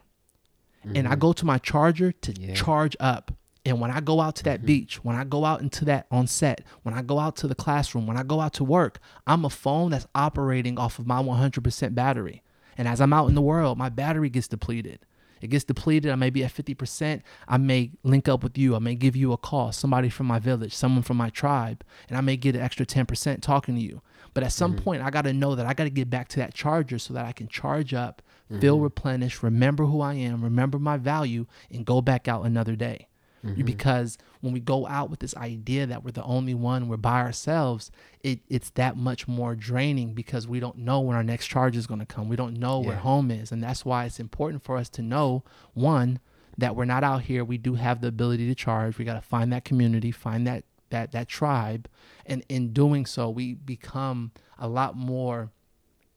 [0.87, 1.21] And I mm-hmm.
[1.21, 2.53] go to my charger to yeah.
[2.53, 3.33] charge up.
[3.67, 4.67] And when I go out to that mm-hmm.
[4.67, 7.55] beach, when I go out into that on set, when I go out to the
[7.55, 11.23] classroom, when I go out to work, I'm a phone that's operating off of my
[11.23, 12.43] 100% battery.
[12.77, 15.07] And as I'm out in the world, my battery gets depleted.
[15.41, 16.11] It gets depleted.
[16.11, 17.23] I may be at 50%.
[17.49, 18.77] I may link up with you.
[18.77, 22.17] I may give you a call, somebody from my village, someone from my tribe, and
[22.17, 24.03] I may get an extra 10% talking to you.
[24.33, 24.85] But at some mm-hmm.
[24.85, 27.15] point, I got to know that I got to get back to that charger so
[27.15, 28.61] that I can charge up, mm-hmm.
[28.61, 33.09] feel replenished, remember who I am, remember my value, and go back out another day
[33.53, 33.63] mm-hmm.
[33.63, 37.21] because when we go out with this idea that we're the only one, we're by
[37.21, 37.91] ourselves,
[38.21, 41.87] it, it's that much more draining because we don't know when our next charge is
[41.87, 42.29] going to come.
[42.29, 42.89] We don't know yeah.
[42.89, 43.53] where home is.
[43.53, 46.21] And that's why it's important for us to know one,
[46.57, 47.45] that we're not out here.
[47.45, 48.99] We do have the ability to charge.
[48.99, 51.89] We got to find that community, find that that that tribe,
[52.25, 55.51] and in doing so, we become a lot more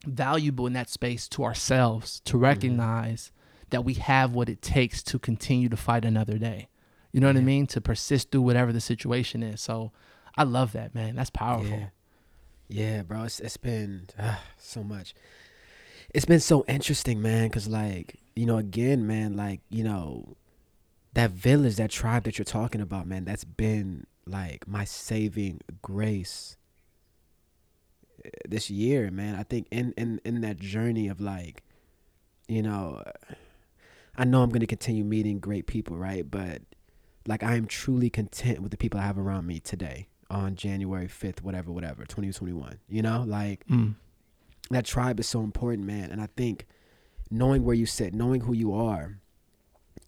[0.06, 2.44] valuable in that space to ourselves to mm-hmm.
[2.44, 3.66] recognize mm-hmm.
[3.70, 6.68] that we have what it takes to continue to fight another day.
[7.12, 7.42] You know what yeah.
[7.42, 7.66] I mean?
[7.68, 9.60] To persist through whatever the situation is.
[9.60, 9.92] So
[10.36, 11.16] I love that, man.
[11.16, 11.68] That's powerful.
[11.68, 11.88] Yeah,
[12.68, 13.24] yeah bro.
[13.24, 15.14] It's it's been uh, so much.
[16.14, 17.48] It's been so interesting, man.
[17.50, 20.36] Cause like you know, again, man, like you know,
[21.14, 23.24] that village, that tribe that you're talking about, man.
[23.24, 26.56] That's been like my saving grace
[28.24, 29.34] eh, this year, man.
[29.34, 31.62] I think in in in that journey of like,
[32.48, 33.02] you know.
[34.20, 36.28] I know I'm going to continue meeting great people, right?
[36.28, 36.62] But
[37.26, 41.06] like I am truly content with the people I have around me today on January
[41.06, 42.78] 5th, whatever, whatever, 2021.
[42.88, 43.94] You know, like mm.
[44.70, 46.10] that tribe is so important, man.
[46.10, 46.66] And I think
[47.30, 49.18] knowing where you sit, knowing who you are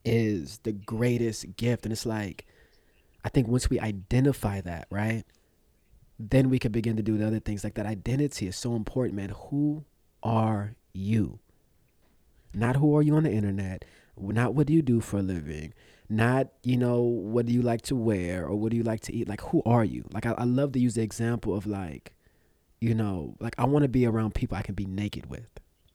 [0.05, 1.85] is the greatest gift.
[1.85, 2.47] And it's like,
[3.25, 5.25] I think once we identify that, right,
[6.19, 7.65] then we can begin to do the other things.
[7.65, 9.31] Like that identity is so important, man.
[9.51, 9.85] Who
[10.23, 11.39] are you?
[12.53, 13.85] Not who are you on the internet,
[14.17, 15.73] not what do you do for a living,
[16.11, 19.15] not you know what do you like to wear or what do you like to
[19.15, 19.29] eat?
[19.29, 20.05] Like who are you?
[20.13, 22.13] Like i, I love to use the example of like
[22.81, 25.49] you know like i want to be around people i can be naked with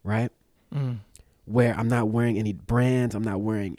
[0.04, 0.32] right?
[0.74, 1.00] Mm.
[1.46, 3.78] where i'm not wearing any brands i'm not wearing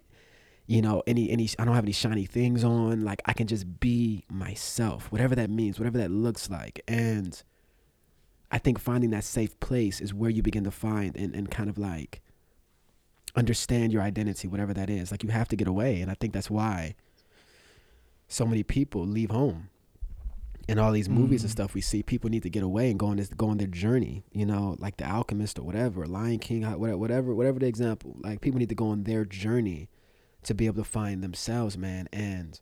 [0.66, 3.04] you know any any i don't have any shiny things on.
[3.04, 6.80] Like i can just be myself whatever that means whatever that looks like.
[6.88, 7.40] And
[8.50, 11.68] I think finding that safe place is where you begin to find and, and kind
[11.68, 12.20] of like
[13.36, 15.10] understand your identity, whatever that is.
[15.10, 16.00] Like you have to get away.
[16.00, 16.94] And I think that's why
[18.28, 19.68] so many people leave home.
[20.68, 21.52] In all these movies and Mm.
[21.52, 23.68] stuff we see, people need to get away and go on this go on their
[23.68, 28.16] journey, you know, like the alchemist or whatever, Lion King, whatever whatever whatever the example.
[28.18, 29.88] Like people need to go on their journey
[30.42, 32.08] to be able to find themselves, man.
[32.12, 32.58] And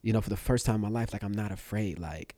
[0.00, 1.98] you know, for the first time in my life, like I'm not afraid.
[1.98, 2.34] Like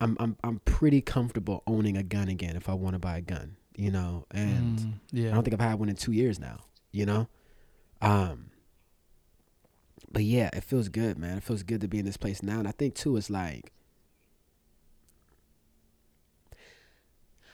[0.00, 3.20] I'm I'm I'm pretty comfortable owning a gun again if I want to buy a
[3.20, 4.26] gun, you know.
[4.30, 5.30] And Mm, yeah.
[5.30, 6.60] I don't think I've had one in two years now,
[6.92, 7.28] you know?
[8.00, 8.50] Um
[10.10, 11.38] but yeah, it feels good, man.
[11.38, 12.58] It feels good to be in this place now.
[12.58, 13.72] And I think too it's like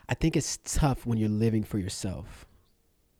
[0.08, 2.46] I think it's tough when you're living for yourself.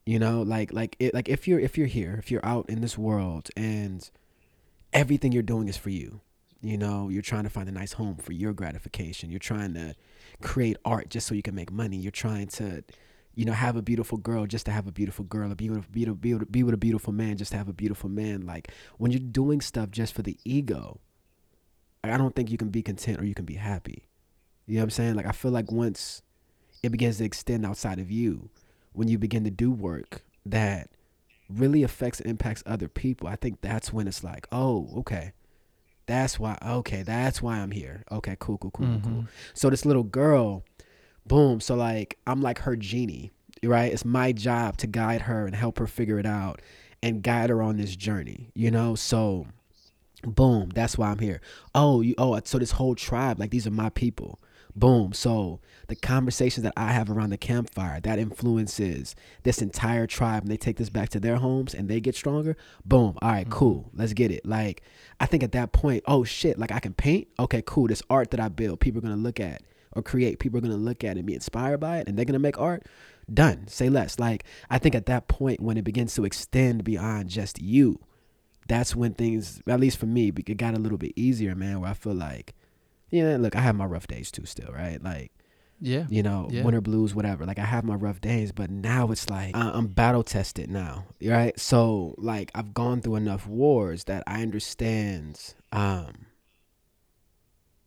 [0.06, 2.80] You know, like like it like if you're if you're here, if you're out in
[2.80, 4.08] this world and
[4.92, 6.20] everything you're doing is for you.
[6.60, 9.30] You know, you're trying to find a nice home for your gratification.
[9.30, 9.94] You're trying to
[10.42, 11.96] create art just so you can make money.
[11.96, 12.82] You're trying to,
[13.34, 15.90] you know, have a beautiful girl just to have a beautiful girl, or be with,
[15.90, 18.46] be, be, be with a beautiful man just to have a beautiful man.
[18.46, 21.00] Like when you're doing stuff just for the ego,
[22.04, 24.08] I don't think you can be content or you can be happy.
[24.66, 25.14] You know what I'm saying?
[25.14, 26.22] Like I feel like once
[26.82, 28.50] it begins to extend outside of you,
[28.92, 30.90] when you begin to do work that
[31.48, 35.32] really affects and impacts other people, I think that's when it's like, oh, okay.
[36.08, 38.02] That's why okay, that's why I'm here.
[38.10, 39.12] Okay, cool, cool, cool, cool, cool.
[39.12, 39.26] Mm-hmm.
[39.52, 40.64] So this little girl,
[41.26, 41.60] boom.
[41.60, 43.30] So like I'm like her genie,
[43.62, 43.92] right?
[43.92, 46.62] It's my job to guide her and help her figure it out
[47.02, 48.94] and guide her on this journey, you know?
[48.94, 49.46] So
[50.24, 51.42] boom, that's why I'm here.
[51.74, 54.40] Oh, you oh, so this whole tribe, like these are my people.
[54.74, 55.12] Boom.
[55.12, 60.50] So the conversations that I have around the campfire, that influences this entire tribe and
[60.50, 62.56] they take this back to their homes and they get stronger.
[62.84, 63.16] Boom.
[63.22, 63.58] All right, mm-hmm.
[63.58, 63.90] cool.
[63.94, 64.44] Let's get it.
[64.46, 64.82] Like
[65.20, 67.28] I think at that point, oh shit, like I can paint.
[67.38, 67.88] Okay, cool.
[67.88, 69.62] This art that I build, people are gonna look at
[69.92, 70.38] or create.
[70.38, 72.58] People are gonna look at it and be inspired by it, and they're gonna make
[72.58, 72.86] art.
[73.32, 73.66] Done.
[73.68, 74.18] Say less.
[74.18, 78.00] Like I think at that point when it begins to extend beyond just you,
[78.68, 81.80] that's when things, at least for me, it got a little bit easier, man.
[81.80, 82.54] Where I feel like,
[83.10, 85.02] yeah, look, I have my rough days too, still, right?
[85.02, 85.32] Like
[85.80, 86.06] Yeah.
[86.10, 86.64] you know, Yeah.
[86.64, 87.46] winter blues, whatever.
[87.46, 91.06] Like I have my rough days, but now it's like I- I'm battle tested now,
[91.24, 91.58] right?
[91.58, 95.54] So like I've gone through enough wars that I understand.
[95.72, 96.26] Um,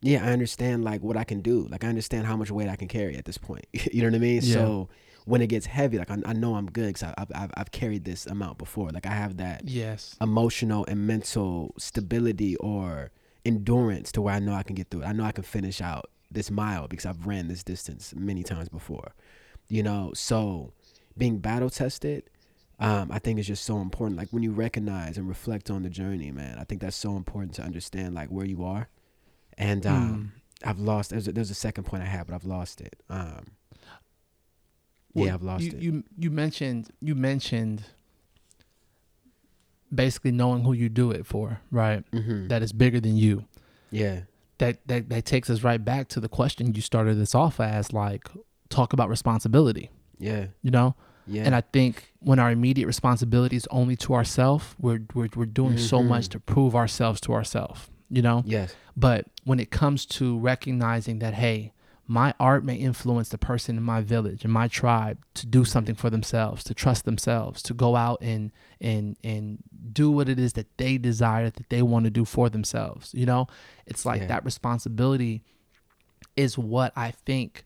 [0.01, 1.67] yeah, I understand like what I can do.
[1.69, 3.65] Like I understand how much weight I can carry at this point.
[3.93, 4.41] you know what I mean?
[4.43, 4.53] Yeah.
[4.53, 4.89] So
[5.25, 8.05] when it gets heavy, like I, I know I'm good because I've, I've I've carried
[8.05, 8.89] this amount before.
[8.89, 10.15] Like I have that Yes.
[10.19, 13.11] emotional and mental stability or
[13.45, 15.05] endurance to where I know I can get through it.
[15.05, 18.69] I know I can finish out this mile because I've ran this distance many times
[18.69, 19.13] before.
[19.67, 20.73] You know, so
[21.17, 22.29] being battle tested,
[22.79, 24.17] um, I think is just so important.
[24.17, 27.53] Like when you recognize and reflect on the journey, man, I think that's so important
[27.55, 28.89] to understand like where you are.
[29.57, 30.31] And um,
[30.63, 31.11] I've lost.
[31.11, 32.95] There's a, there's a second point I had, but I've lost it.
[33.09, 33.45] Um,
[35.13, 35.79] Well, yeah, I've lost you, it.
[35.79, 37.83] You you mentioned you mentioned
[39.93, 42.03] basically knowing who you do it for, right?
[42.13, 43.45] hmm That is bigger than you.
[43.91, 44.21] yeah,
[44.59, 47.91] That that that takes us right back to the question you started this off as,
[47.93, 48.27] like
[48.69, 49.89] talk about responsibility.
[50.19, 50.95] yeah, You know,
[51.27, 51.43] yeah.
[51.45, 55.77] and I think when our immediate responsibility is only to ourselves, we're, we're we're doing
[55.77, 57.89] so much to prove ourselves to ourselves.
[58.09, 61.71] You know, yes, But when it comes to recognizing that, hey,
[62.11, 65.95] my art may influence the person in my village, in my tribe, to do something
[65.95, 68.51] for themselves, to trust themselves, to go out and
[68.81, 69.59] and and
[69.93, 73.13] do what it is that they desire, that they want to do for themselves.
[73.13, 73.47] You know,
[73.85, 74.27] it's like Yeah.
[74.27, 75.41] that responsibility
[76.35, 77.63] is what I think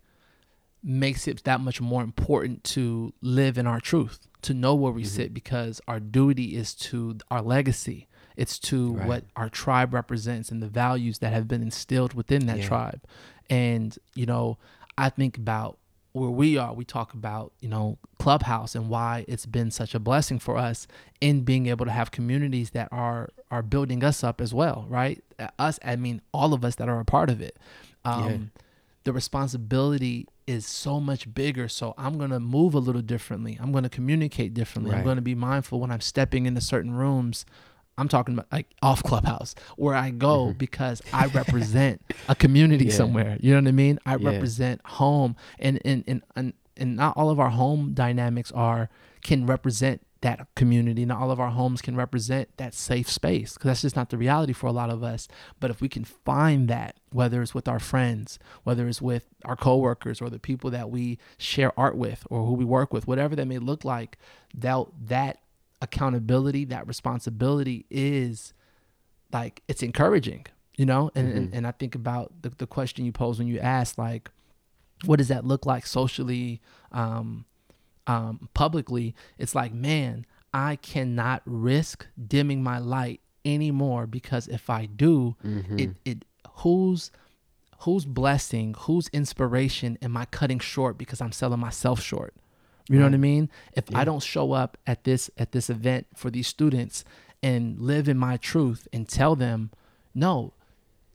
[0.83, 5.01] makes it that much more important to live in our truth, to know where we
[5.03, 5.07] Mhm.
[5.17, 8.07] sit, because our duty is to our legacy.
[8.37, 9.07] It's to Right.
[9.07, 12.67] what our tribe represents and the values that have been instilled within that Yeah.
[12.67, 13.01] tribe.
[13.49, 14.57] And, you know,
[14.97, 15.77] I think about
[16.13, 19.99] where we are, we talk about, you know, Clubhouse and why it's been such a
[19.99, 20.87] blessing for us
[21.19, 25.23] in being able to have communities that are are building us up as well, right?
[25.59, 27.57] Us, I mean, all of us that are a part of it.
[28.03, 28.37] Um, Yeah.
[29.03, 29.13] The
[29.55, 31.67] responsibility is so much bigger.
[31.67, 33.55] So I'm going to move a little differently.
[33.61, 34.91] I'm going to communicate differently.
[34.99, 37.45] I'm going to be mindful when I'm stepping into certain rooms.
[37.97, 40.57] I'm talking about like off clubhouse where I go Mhm.
[40.57, 42.93] because I represent a community Yeah.
[42.93, 43.37] somewhere.
[43.39, 43.99] You know what I mean?
[44.05, 44.29] I Yeah.
[44.31, 48.89] represent home and and, and and and not all of our home dynamics are
[49.21, 51.05] can represent that community.
[51.05, 54.17] Not all of our homes can represent that safe space because that's just not the
[54.17, 55.27] reality for a lot of us.
[55.59, 59.55] But if we can find that, whether it's with our friends, whether it's with our
[59.55, 63.35] coworkers or the people that we share art with or who we work with, whatever
[63.35, 64.17] that may look like,
[64.53, 65.37] that that
[65.81, 68.53] accountability, that responsibility is
[69.33, 70.45] like it's encouraging,
[70.77, 71.11] you know?
[71.15, 71.57] And and, Mhm.
[71.57, 74.31] and I think about the, the question you posed when you asked, like,
[75.05, 76.61] what does that look like socially,
[76.91, 77.45] um,
[78.07, 79.13] um, publicly?
[79.37, 85.79] It's like, man, I cannot risk dimming my light anymore because if I do, Mm-hmm.
[85.79, 86.25] it it
[86.59, 87.11] who's
[87.79, 92.33] whose blessing, whose inspiration am I cutting short because I'm selling myself short?
[92.87, 93.49] You know what I mean?
[93.73, 93.99] If Yeah.
[93.99, 97.03] I don't show up at this at this event for these students
[97.41, 99.71] and live in my truth and tell them,
[100.13, 100.53] no,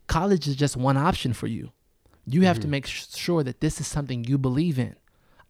[0.07, 1.71] college is just one option for you.
[2.25, 2.71] You have to Mhm.
[2.71, 4.95] make sure that this is something you believe in.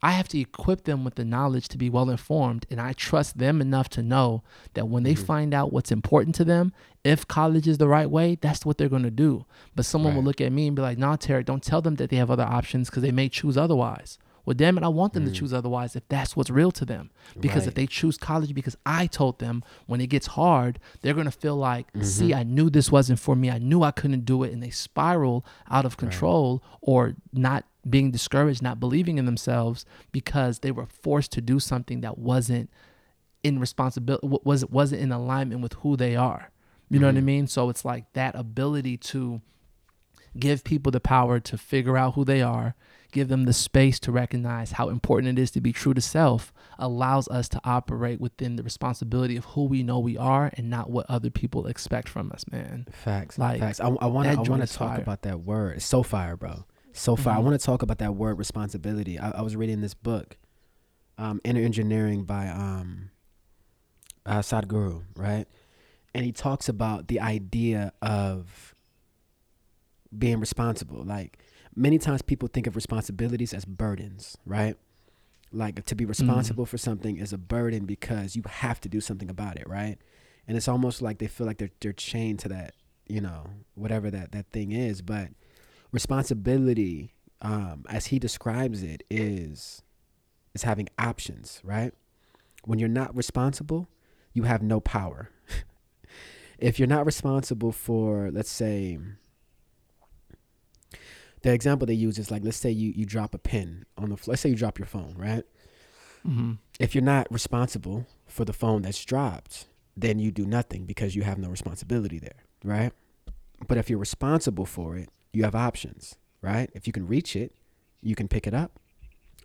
[0.03, 3.38] I have to equip them with the knowledge to be well informed, and I trust
[3.38, 4.41] them enough to know
[4.74, 5.26] that when they Mhm.
[5.26, 6.72] find out what's important to them,
[7.03, 9.45] if college is the right way, that's what they're going to do.
[9.76, 12.09] But someone will look at me and be like, "Nah, Tarek, don't tell them that
[12.09, 15.26] they have other options because they may choose otherwise." Well, damn it, I want them
[15.26, 15.36] to Mm.
[15.36, 17.12] choose otherwise if that's what's real to them.
[17.39, 21.26] Because if they choose college because I told them when it gets hard, they're going
[21.26, 22.04] to feel like, Mm-hmm.
[22.04, 23.50] see, I knew this wasn't for me.
[23.52, 24.52] I knew I couldn't do it.
[24.52, 30.60] And they spiral out of control or not being discouraged, not believing in themselves because
[30.60, 32.70] they were forced to do something that wasn't
[33.44, 36.52] in responsibility, was, wasn't in alignment with who they are.
[36.89, 37.24] You know what I Mhm.
[37.24, 37.48] mean?
[37.48, 39.42] So it's like that ability to
[40.38, 42.76] give people the power to figure out who they are,
[43.12, 46.53] give them the space to recognize how important it is to be true to self,
[46.80, 50.89] allows us to operate within the responsibility of who we know we are and not
[50.89, 52.88] what other people expect from us, man.
[52.91, 53.80] Facts, Like, facts.
[53.80, 55.01] I, I want to, I want to talk fire.
[55.01, 55.78] about that word.
[55.78, 56.66] It's so fire, bro.
[56.93, 57.36] So fire.
[57.36, 57.43] I Mhm.
[57.43, 59.18] want to talk about that word responsibility.
[59.20, 60.38] I, I was reading this book,
[61.18, 63.12] um, Inner Engineering by um,
[64.26, 65.45] uh, Sadhguru, right?
[66.14, 68.76] And he talks about the idea of
[70.18, 71.03] being responsible.
[71.03, 71.38] Like
[71.76, 74.76] many times, people think of responsibilities as burdens, right?
[75.51, 79.30] Like to be responsible for something is a burden because you have to do something
[79.30, 79.97] about it, right?
[80.47, 82.74] And it's almost like they feel like they're they're chained to that,
[83.07, 83.45] you know,
[83.76, 85.01] whatever that that thing is.
[85.01, 85.30] But
[85.91, 89.84] responsibility, um, as he describes it, is
[90.53, 91.93] is having options, right?
[92.63, 93.88] When you're not responsible,
[94.34, 95.30] you have no power.
[96.57, 98.99] if you're not responsible for, let's say,
[101.44, 104.18] the example they use is like, let's say you you drop a pin on the,
[104.28, 105.44] let's say you drop your phone, right?
[106.28, 106.52] Mm-hmm.
[106.80, 109.66] if you're not responsible for the phone that's dropped,
[109.98, 112.92] then you do nothing because you have no responsibility there, right?
[113.68, 116.70] But if you're responsible for it, you have options, right?
[116.76, 117.56] If you can reach it,
[118.02, 118.80] you can pick it up.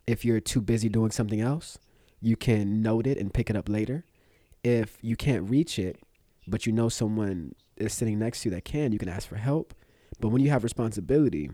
[0.05, 1.79] If you're too busy doing something else,
[2.21, 4.05] you can note it and pick it up later.
[4.63, 5.97] If you can't reach it,
[6.47, 9.35] but you know someone is sitting next to you that can, you can ask for
[9.37, 9.73] help.
[10.19, 11.49] But when you have responsibility,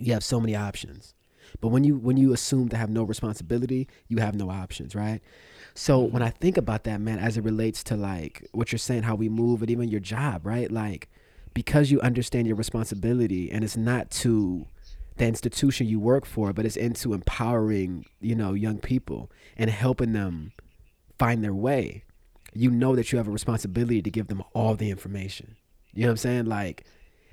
[0.00, 1.14] you have so many options.
[1.60, 5.20] But when you when you assume to have no responsibility, you have no options, right?
[5.74, 6.12] So mm-hmm.
[6.12, 9.14] when I think about that, man, as it relates to like what you're saying, how
[9.14, 10.70] we move, and even your job, right?
[10.70, 11.08] Like
[11.54, 14.66] because you understand your responsibility, and it's not to
[15.16, 20.12] the institution you work for, but it's into empowering, you know, young people and helping
[20.12, 20.52] them
[21.18, 22.04] find their way.
[22.54, 25.56] You know that you have a responsibility to give them all the information.
[25.92, 26.46] You know what I'm saying?
[26.46, 26.84] Like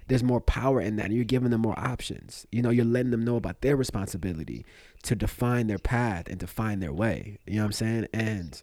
[0.09, 1.05] there's more power in that.
[1.05, 2.45] And you're giving them more options.
[2.51, 4.65] You know, you're letting them know about their responsibility
[5.03, 7.37] to define their path and to find their way.
[7.47, 8.07] You know what I'm saying?
[8.13, 8.61] And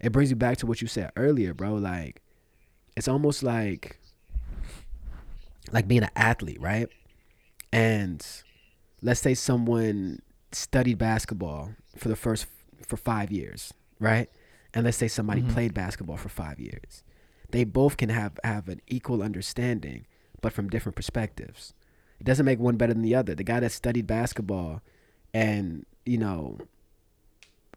[0.00, 1.74] it brings you back to what you said earlier, bro.
[1.74, 2.20] Like,
[2.96, 3.98] it's almost like
[5.72, 6.88] like being an athlete, right?
[7.72, 8.24] And
[9.02, 10.20] let's say someone
[10.52, 12.46] studied basketball for the first
[12.86, 14.28] for five years, right?
[14.74, 15.50] And let's say somebody Mhm.
[15.50, 17.02] played basketball for five years.
[17.50, 20.06] They both can have have an equal understanding,
[20.44, 21.72] but from different perspectives.
[22.20, 23.34] It doesn't make one better than the other.
[23.34, 24.82] The guy that studied basketball
[25.32, 26.58] and, you know,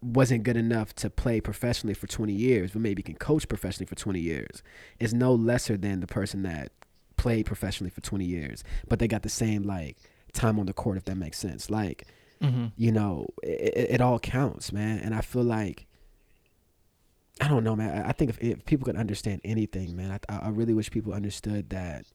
[0.02, 3.96] wasn't good enough to play professionally for 20 years, but maybe can coach professionally for
[3.96, 4.62] 20 years,
[5.00, 6.74] is no lesser than the person that
[7.16, 9.96] played professionally for 20 years, but they got the same like
[10.34, 11.70] time on the court if that makes sense.
[11.70, 12.06] Like,
[12.42, 12.66] Mm-hmm.
[12.76, 15.00] you know, it, it, it all counts, man.
[15.00, 15.88] And I feel like,
[17.42, 18.06] I don't know, man.
[18.06, 21.14] I I think if, if people could understand anything, man, I, I really wish people
[21.16, 22.06] understood that.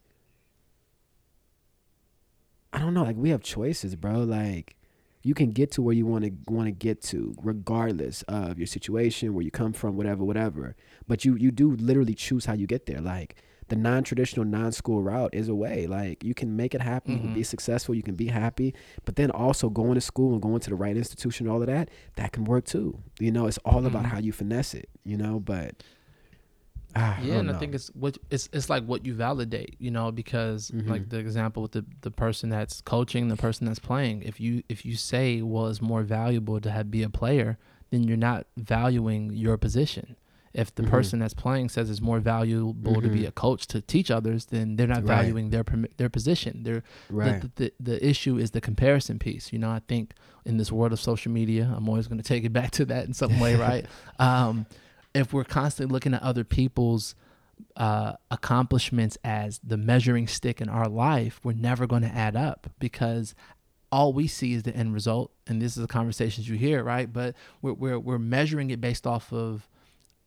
[2.72, 4.20] I don't know, like we have choices, bro.
[4.24, 4.76] Like,
[5.22, 8.66] you can get to where you want to want to get to, regardless of your
[8.66, 10.74] situation, where you come from, whatever, whatever.
[11.06, 13.00] But you you do literally choose how you get there.
[13.00, 13.36] Like
[13.68, 15.86] the non-traditional, non-school route is a way.
[15.86, 17.12] Like you can make it happen.
[17.14, 17.94] You can be successful.
[17.94, 18.74] You can be happy.
[19.04, 21.88] But then also going to school and going to the right institution, all of that,
[22.16, 22.98] that can work too.
[23.20, 24.08] You know, it's all about Mhm.
[24.08, 24.88] how you finesse it.
[25.04, 25.82] You know, but
[26.94, 29.90] ah, yeah, don't and I think it's what it's it's like what you validate, you
[29.90, 31.10] know, because like Mhm.
[31.10, 34.22] the example with the the person that's coaching, the person that's playing.
[34.22, 37.58] If you if you say well, it's more valuable to have be a player,
[37.90, 40.16] then you're not valuing your position.
[40.54, 40.90] If the Mhm.
[40.90, 43.28] person that's playing says it's more valuable to be Mhm.
[43.28, 45.16] a coach to teach others, then they're not Right.
[45.16, 45.64] valuing their
[45.96, 46.62] their position.
[46.64, 47.40] They're Right.
[47.40, 49.50] the, the, the issue is the comparison piece.
[49.50, 50.12] You know, I think
[50.44, 53.06] in this world of social media, I'm always going to take it back to that
[53.06, 53.86] in some way, right?
[54.18, 54.66] um,
[55.14, 57.14] if we're constantly looking at other people's
[57.76, 62.70] uh, accomplishments as the measuring stick in our life, we're never going to add up
[62.78, 63.34] because
[63.90, 65.30] all we see is the end result.
[65.46, 67.12] And this is the conversations you hear, right?
[67.12, 69.68] But we're, we're, we're measuring it based off of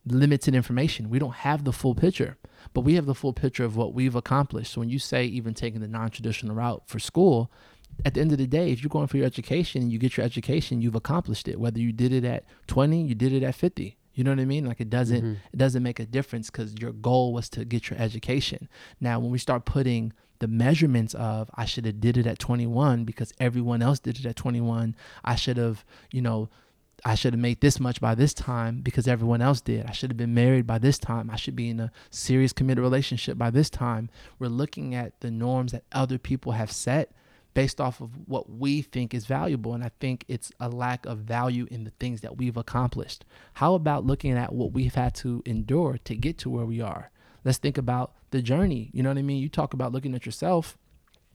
[0.06, 1.10] limited information.
[1.10, 2.36] We don't have the full picture,
[2.72, 4.72] but we have the full picture of what we've accomplished.
[4.72, 7.50] So when you say even taking the non-traditional route for school,
[8.04, 10.16] at the end of the day, if you're going for your education and you get
[10.16, 11.58] your education, you've accomplished it.
[11.58, 13.96] Whether you did it at 20, you did it at 50.
[14.16, 14.64] You know what I mean?
[14.66, 15.36] Like it doesn't Mhm.
[15.52, 18.68] it doesn't make a difference because your goal was to get your education.
[19.00, 23.04] Now, when we start putting the measurements of I should have did it at 21
[23.04, 26.48] because everyone else did it at 21, I should have, you know,
[27.04, 29.84] I should have made this much by this time because everyone else did.
[29.86, 31.30] I should have been married by this time.
[31.30, 34.08] I should be in a serious committed relationship by this time.
[34.38, 37.12] We're looking at the norms that other people have set
[37.56, 39.72] based off of what we think is valuable.
[39.72, 43.24] And I think it's a lack of value in the things that we've accomplished.
[43.54, 47.10] How about looking at what we've had to endure to get to where we are?
[47.46, 48.90] Let's think about the journey.
[48.92, 49.40] You know what I mean?
[49.40, 50.76] You talk about looking at yourself.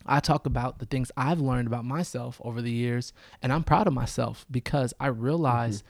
[0.06, 3.88] I talk about the things I've learned about myself over the years, and I'm proud
[3.88, 5.24] of myself because I mm-hmm.
[5.24, 5.84] realize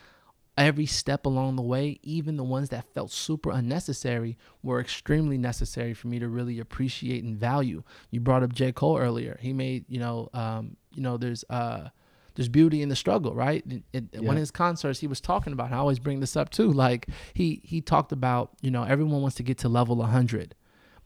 [0.58, 5.94] every step along the way, even the ones that felt super unnecessary, were extremely necessary
[5.94, 7.84] for me to really appreciate and value.
[8.10, 8.72] You brought up J.
[8.72, 9.38] Cole earlier.
[9.42, 11.90] He made, you know, um, you know, there's uh
[12.36, 13.62] there's beauty in the struggle, right?
[13.70, 15.74] It, it, One of his concerts, he was talking about.
[15.74, 16.72] I always bring this up too.
[16.72, 20.56] Like he he talked about, you know, everyone wants to get to level 100,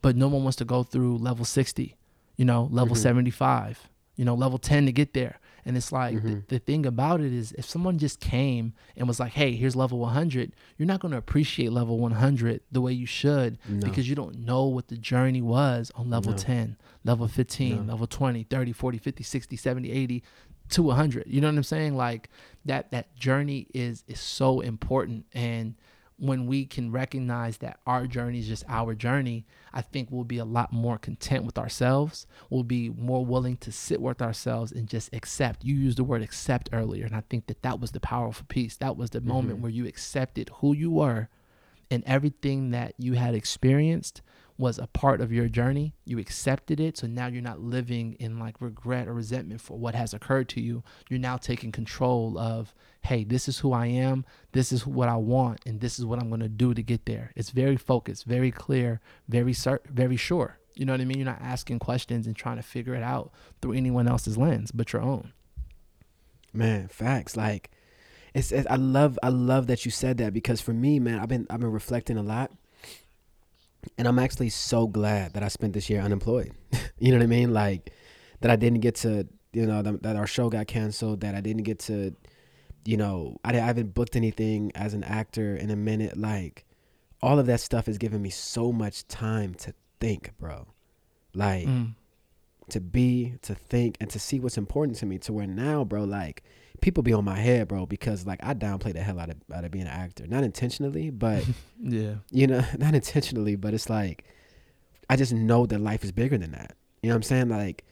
[0.02, 1.96] but no one wants to go through level 60.
[2.36, 2.98] You know, level Mhm.
[3.00, 3.88] 75.
[4.16, 5.40] You know, level 10 to get there.
[5.66, 6.46] And it's like the, Mhm.
[6.46, 9.98] the thing about it is if someone just came and was like, "Hey, here's level
[9.98, 13.84] 100," you're not going to appreciate level 100 the way you should No.
[13.84, 16.38] because you don't know what the journey was on level No.
[16.38, 17.92] 10, level 15, No.
[17.92, 20.22] level 20, 30, 40, 50, 60, 70, 80
[20.68, 21.24] to 100.
[21.26, 21.96] You know what I'm saying?
[21.96, 22.30] Like
[22.64, 25.74] that that journey is is so important and
[26.18, 29.44] when we can recognize that our journey is just our journey,
[29.74, 32.26] I think we'll be a lot more content with ourselves.
[32.48, 35.64] We'll be more willing to sit with ourselves and just accept.
[35.64, 38.76] You used the word accept earlier, and I think that that was the powerful piece.
[38.78, 39.62] That was the moment Mhm.
[39.62, 41.28] where you accepted who you were
[41.90, 44.22] and everything that you had experienced
[44.58, 45.94] was a part of your journey.
[46.04, 46.96] You accepted it.
[46.96, 50.60] So now you're not living in like regret or resentment for what has occurred to
[50.60, 50.82] you.
[51.08, 54.24] You're now taking control of, hey, this is who I am.
[54.52, 55.60] This is what I want.
[55.66, 57.32] And this is what I'm going to do to get there.
[57.36, 60.58] It's very focused, very clear, very, cer- very sure.
[60.74, 61.18] You know what I mean?
[61.18, 64.92] You're not asking questions and trying to figure it out through anyone else's lens but
[64.92, 65.32] your own.
[66.52, 67.36] Man, facts.
[67.36, 67.70] Like,
[68.34, 71.28] it's, it's I love I love that you said that because for me, man, I've
[71.28, 72.52] been I've been reflecting a lot,
[73.98, 76.52] and I'm actually so glad that I spent this year unemployed.
[76.98, 77.52] you know what I mean?
[77.52, 77.92] Like
[78.40, 81.20] that I didn't get to you know that, that our show got canceled.
[81.20, 82.14] That I didn't get to
[82.84, 86.16] you know I, I haven't booked anything as an actor in a minute.
[86.16, 86.64] Like
[87.22, 90.66] all of that stuff has given me so much time to think, bro.
[91.34, 91.94] Like Mm.
[92.70, 95.18] to be, to think, and to see what's important to me.
[95.18, 96.42] To where now, bro, like
[96.80, 99.64] people be on my head, bro, because like I downplay the hell out of out
[99.64, 101.44] of being an actor, not intentionally, but
[101.80, 102.16] Yeah.
[102.30, 104.24] you know, not intentionally, but it's like
[105.08, 106.76] I just know that life is bigger than that.
[107.02, 107.48] You know what I'm saying?
[107.48, 107.84] Like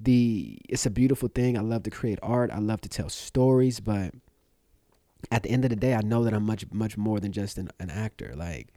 [0.00, 1.56] the it's a beautiful thing.
[1.56, 2.50] I love to create art.
[2.50, 4.14] I love to tell stories, but
[5.30, 7.58] at the end of the day, I know that I'm much much more than just
[7.58, 8.34] an, an actor.
[8.36, 8.68] Like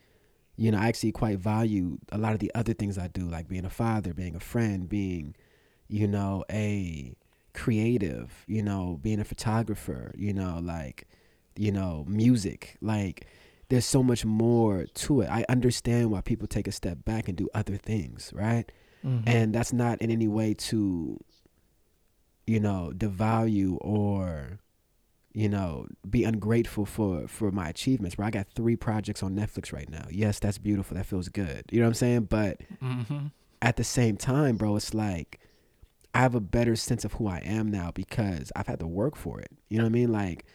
[0.55, 3.47] you know, I actually quite value a lot of the other things I do, like
[3.47, 5.35] being a father, being a friend, being,
[5.87, 7.15] you know, a
[7.58, 11.08] creative, you know, being a photographer, you know, like,
[11.55, 12.78] you know, music.
[12.82, 13.26] Like,
[13.70, 15.28] there's so much more to it.
[15.30, 18.72] I understand why people take a step back and do other things, right?
[19.03, 19.24] Mhm.
[19.26, 21.20] And that's not in any way to,
[22.45, 24.60] you know, devalue or,
[25.34, 28.16] you know, be ungrateful for for my achievements.
[28.16, 30.05] Bro, I got three projects on Netflix right now.
[30.12, 30.95] Yes, that's beautiful.
[30.95, 31.64] That feels good.
[31.72, 32.24] You know what I'm saying?
[32.30, 33.32] But Mhm.
[33.62, 35.39] at the same time, bro, it's like
[36.18, 39.15] I have a better sense of who I am now because I've had to work
[39.15, 39.51] for it.
[39.70, 40.11] You know what I mean?
[40.11, 40.45] Like,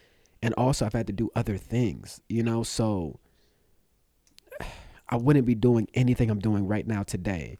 [0.42, 2.64] and also I've had to do other things, you know?
[2.64, 3.20] So
[5.08, 7.58] I wouldn't be doing anything I'm doing right now today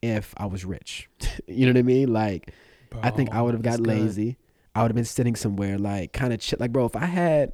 [0.00, 1.08] if I was rich.
[1.48, 2.12] you know what I mean?
[2.12, 2.54] Like,
[3.02, 3.86] I think I would have got good.
[3.88, 4.38] lazy.
[4.76, 6.58] I would have been sitting somewhere, like, kind of chill.
[6.60, 7.50] Like, bro, if I had,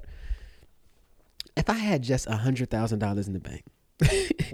[1.56, 3.64] if I had just a hundred thousand dollars in the bank,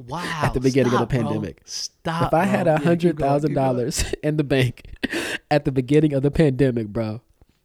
[0.06, 0.40] Wow.
[0.42, 1.22] at the beginning of the stop, bro.
[1.22, 1.62] pandemic.
[1.64, 2.28] Stop.
[2.28, 4.82] if I had a hundred thousand dollars in the bank
[5.50, 7.20] at the beginning of the pandemic, bro,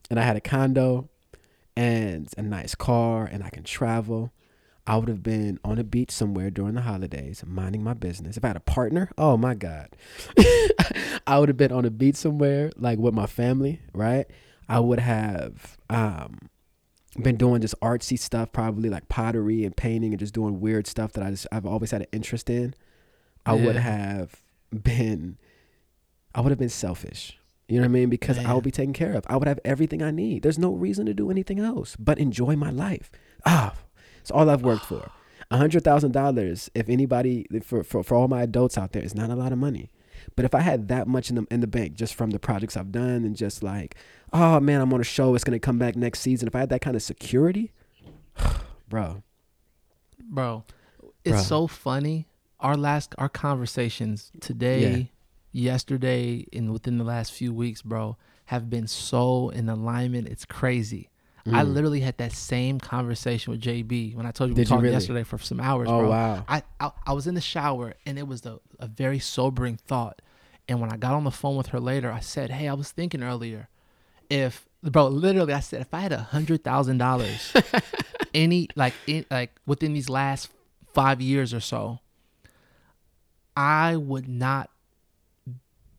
[0.10, 1.10] and I had a condo
[1.76, 4.32] and a nice car and I can travel,
[4.88, 8.38] I would have been on a beach somewhere during the holidays, minding my business.
[8.38, 9.90] If I had a partner, oh my God,
[11.28, 14.26] I would have been on a beach somewhere, like with my family, right?
[14.70, 16.50] I would have um,
[17.22, 21.14] been doing just artsy stuff, probably like pottery and painting, and just doing weird stuff
[21.14, 22.74] that I just I've always had an interest in.
[23.46, 25.38] I would have been,
[26.36, 27.40] I would have been selfish.
[27.68, 28.10] You know what I mean?
[28.10, 29.26] Because I would be taken care of.
[29.28, 30.44] I would have everything I need.
[30.44, 33.10] There's no reason to do anything else but enjoy my life.
[33.46, 33.74] Ah,
[34.20, 35.12] it's all I've worked for.
[35.52, 39.16] A hundred thousand dollars, if anybody for, for for all my adults out there, is
[39.16, 39.92] not a lot of money.
[40.36, 42.76] But if I had that much in the in the bank just from the projects
[42.76, 43.96] I've done and just like,
[44.34, 46.48] oh man, I'm on a show, it's gonna come back next season.
[46.48, 47.72] If I had that kind of security,
[48.90, 49.24] bro,
[50.22, 50.64] bro.
[51.24, 51.42] It's Bro.
[51.44, 52.28] so funny.
[52.60, 55.12] Our last our conversations today,
[55.52, 60.28] yesterday, and within the last few weeks, bro, have been so in alignment.
[60.28, 61.10] It's crazy.
[61.46, 61.74] I Mm.
[61.74, 64.94] literally had that same conversation with JB when I told you we Did talked really?
[64.94, 66.10] yesterday for some hours, Oh bro.
[66.10, 69.78] wow, I, I I was in the shower and it was a, a very sobering
[69.78, 70.22] thought.
[70.68, 72.92] And when I got on the phone with her later, I said, "Hey, I was
[72.92, 73.70] thinking earlier,
[74.30, 77.54] if bro, literally, I said if I had a hundred thousand dollars,
[78.34, 80.50] any like in, like within these last
[80.94, 82.00] five years or so,
[83.56, 84.70] I would not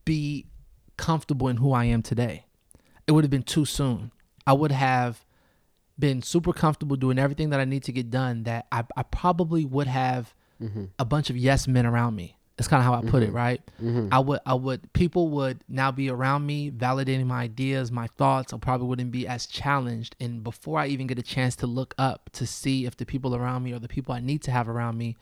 [0.05, 0.47] be
[0.97, 2.47] comfortable in who I am today.
[3.07, 4.13] It would have been too soon.
[4.47, 5.25] I would have
[5.99, 8.45] been super comfortable doing everything that I need to get done.
[8.45, 10.87] That I, I probably would have mm-hmm.
[10.99, 12.38] a bunch of yes men around me.
[12.59, 13.35] That's kind of how I put it, Mhm.
[13.35, 13.63] right?
[13.83, 14.09] Mm-hmm.
[14.13, 18.53] I would, I would, people would now be around me, validating my ideas, my thoughts.
[18.53, 20.17] I probably wouldn't be as challenged.
[20.19, 23.35] And before I even get a chance to look up to see if the people
[23.37, 25.17] around me or the people I need to have around me,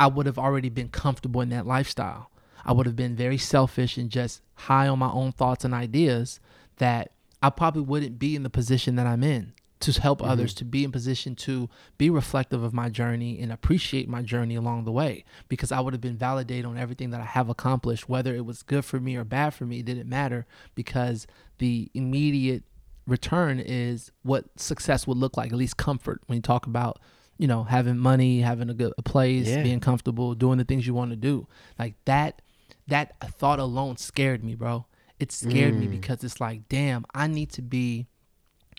[0.00, 2.30] I would have already been comfortable in that lifestyle.
[2.64, 6.40] I would have been very selfish and just high on my own thoughts and ideas
[6.78, 7.10] that
[7.42, 9.52] I probably wouldn't be in the position that I'm in
[9.84, 10.28] to help Mhm.
[10.28, 11.68] others to be in position to
[11.98, 15.92] be reflective of my journey and appreciate my journey along the way because I would
[15.94, 19.16] have been validated on everything that I have accomplished whether it was good for me
[19.16, 21.26] or bad for me it didn't matter because
[21.58, 22.64] the immediate
[23.06, 26.98] return is what success would look like at least comfort when you talk about
[27.36, 29.62] you know having money having a good a place Yeah.
[29.62, 31.46] being comfortable doing the things you want to do
[31.78, 32.40] like that
[32.86, 34.86] that thought alone scared me bro
[35.20, 35.90] it scared me Mm.
[35.90, 38.06] because it's like damn i need to be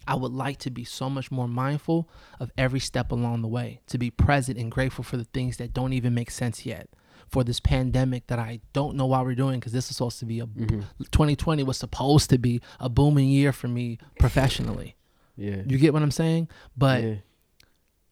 [0.08, 3.82] i would like to be so much more mindful of every step along the way
[3.88, 6.90] to be present and grateful for the things that don't even make sense yet
[7.28, 10.26] for this pandemic that i don't know why we're doing because this is supposed to
[10.26, 10.82] be a Mm-hmm.
[11.12, 14.96] 2020 was supposed to be a booming year for me professionally
[15.36, 16.48] Yeah, you get what i'm saying
[16.78, 17.16] but yeah.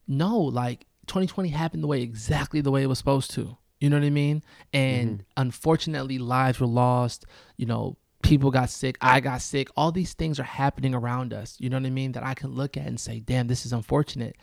[0.07, 3.57] no, like 2020 happened the way exactly the way it was supposed to.
[3.79, 4.41] You know what I mean?
[4.71, 5.25] And Mhm.
[5.37, 7.25] unfortunately, lives were lost.
[7.57, 8.97] You know, people got sick.
[8.99, 9.69] I got sick.
[9.77, 11.55] All these things are happening around us.
[11.59, 12.13] You know what I mean?
[12.13, 14.35] That I can look at and say, damn, this is unfortunate.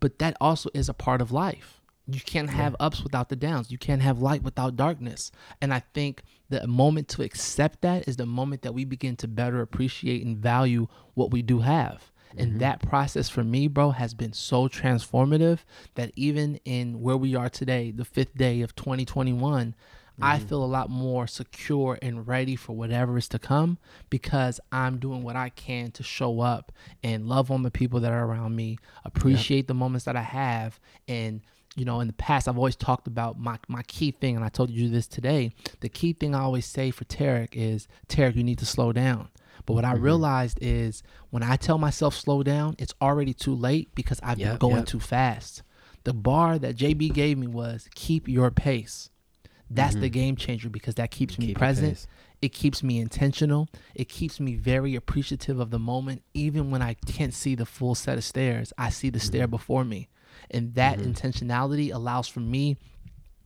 [0.00, 1.80] But that also is a part of life.
[2.08, 3.70] You can't have ups without the downs.
[3.70, 5.30] You can't have light without darkness.
[5.60, 9.28] And I think the moment to accept that is the moment that we begin to
[9.28, 12.10] better appreciate and value what we do have.
[12.36, 12.58] And mm-hmm.
[12.58, 15.60] that process for me, bro, has been so transformative
[15.94, 19.74] that even in where we are today, the fifth day of 2021,
[20.20, 23.78] I feel a lot more secure and ready for whatever is to come
[24.10, 26.70] because I'm doing what I can to show up
[27.02, 30.78] and love on the people that are around me, appreciate the moments that I have.
[31.08, 31.40] And,
[31.76, 34.48] you know, in the past, I've always talked about my, my key thing, and I
[34.48, 35.52] told you this today.
[35.80, 39.28] The key thing I always say for Tarek is, Tarek, you need to slow down.
[39.64, 40.04] But what I Mm-hmm.
[40.04, 44.56] realized is when I tell myself slow down, it's already too late because I've been
[44.58, 44.86] going yep.
[44.86, 45.62] too fast.
[46.04, 49.08] The bar that JB gave me was keep your pace.
[49.74, 51.48] That's the game changer because that keeps me Mm-hmm.
[51.50, 52.06] Keep present.
[52.40, 53.68] It keeps me intentional.
[53.94, 56.22] It keeps me very appreciative of the moment.
[56.34, 59.84] Even when I can't see the full set of stairs, I see the stair before
[59.84, 60.08] me.
[60.50, 62.76] And that intentionality allows for me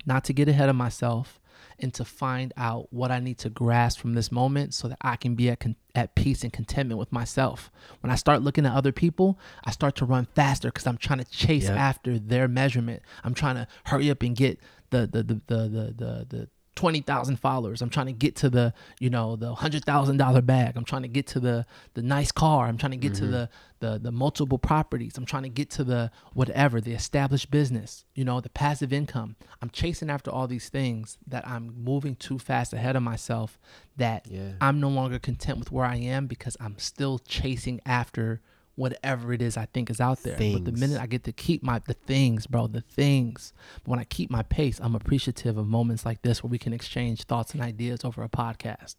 [0.06, 1.40] not to get ahead of myself
[1.78, 5.16] and to find out what I need to grasp from this moment so that I
[5.16, 7.70] can be at, con- at peace and contentment with myself.
[8.00, 11.18] When I start looking at other people, I start to run faster because I'm trying
[11.18, 11.76] to chase Yep.
[11.78, 13.02] after their measurement.
[13.24, 14.58] I'm trying to hurry up and get
[14.91, 17.82] the the the the the the, the 20,000 followers.
[17.82, 20.76] I'm trying to get to the, you know, the $100,000 bag.
[20.76, 22.66] I'm trying to get to the the nice car.
[22.66, 23.32] I'm trying to get to mm-hmm.
[23.32, 23.49] the
[23.80, 25.16] the the multiple properties.
[25.16, 29.37] I'm trying to get to the whatever, the established business, you know, the passive income.
[29.61, 33.59] I'm chasing after all these things that I'm moving too fast ahead of myself
[33.97, 34.53] that Yeah.
[34.61, 38.43] I'm no longer content with where I am because I'm still chasing after
[38.76, 40.36] whatever it is I think is out there.
[40.36, 43.52] But the minute I get to keep my the things, bro, the things.
[43.84, 47.24] When I keep my pace, I'm appreciative of moments like this where we can exchange
[47.24, 48.96] thoughts and ideas over a podcast.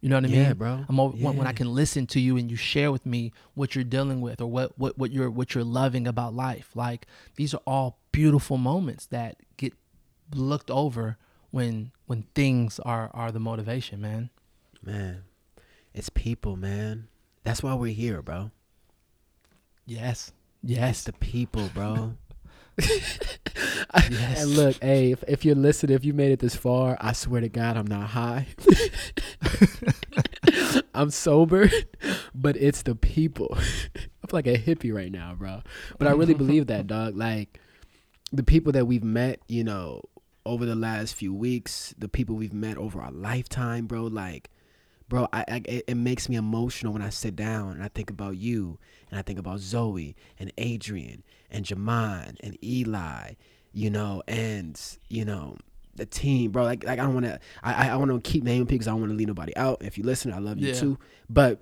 [0.00, 0.54] You know what I Yeah, mean?
[0.58, 0.84] bro.
[0.86, 3.74] I'm over, when, when I can listen to you and you share with me what
[3.74, 6.70] you're dealing with or what, what what you're what you're loving about life.
[6.74, 7.06] Like
[7.36, 9.72] these are all beautiful moments that get
[10.34, 11.16] looked over
[11.50, 14.28] when when things are are the motivation, man.
[14.82, 15.24] Man,
[15.94, 17.08] it's people, man.
[17.42, 18.50] That's why we're here, bro.
[19.86, 20.32] Yes.
[20.62, 21.04] It's Yes.
[21.04, 22.14] the people, bro.
[24.10, 24.42] Yes.
[24.42, 27.40] And look, hey, if, if you're listening, if you made it this far, I swear
[27.40, 28.48] to God, I'm not high.
[30.94, 31.70] I'm sober,
[32.34, 33.56] but it's the people.
[33.94, 35.62] I'm like a hippie right now, bro.
[35.98, 37.16] But I really believe that, dog.
[37.16, 37.60] Like
[38.32, 40.02] the people that we've met, you know,
[40.44, 44.04] over the last few weeks, the people we've met over our lifetime, bro.
[44.04, 44.50] Like,
[45.08, 48.10] bro, I, I it, it makes me emotional when I sit down and I think
[48.10, 48.78] about you
[49.10, 53.32] and I think about Zoe and Adrian and Jaman and Eli,
[53.72, 55.56] you know, and you know
[55.96, 56.64] the team, bro.
[56.64, 58.92] Like, like I don't want to, I, I want to keep naming people because I
[58.92, 59.82] don't want to leave nobody out.
[59.82, 60.74] If you listen, I love you Yeah.
[60.80, 60.98] too.
[61.28, 61.60] But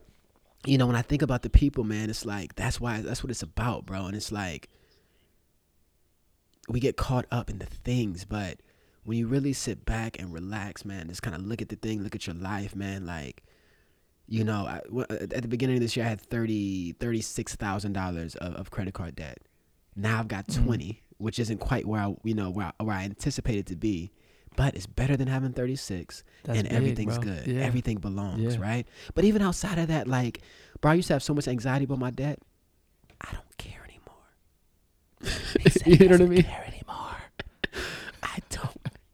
[0.64, 3.30] you know, when I think about the people, man, it's like that's why that's what
[3.30, 4.06] it's about, bro.
[4.06, 4.68] And it's like
[6.68, 8.60] we get caught up in the things, but
[9.04, 12.02] when you really sit back and relax, man, just kind of look at the thing,
[12.02, 13.42] look at your life, man, like
[14.28, 17.54] you know, I, w- at the beginning of this year, I had thirty thirty six
[17.56, 19.38] thousand dollars of, of credit card debt.
[19.96, 20.64] Now I've got Mhm.
[20.64, 24.12] twenty, which isn't quite where I, you know, where I, where I anticipated to be,
[24.56, 27.24] but it's better than having thirty six That's and big, everything's bro.
[27.34, 27.46] good.
[27.48, 27.60] Yeah.
[27.62, 28.62] Everything belongs, Yeah.
[28.62, 28.86] right?
[29.14, 30.40] But even outside of that, like,
[30.80, 32.38] bro, I used to have so much anxiety about my debt.
[33.20, 34.22] I don't care anymore.
[35.86, 36.42] you know what I mean?
[36.44, 37.11] care anymore.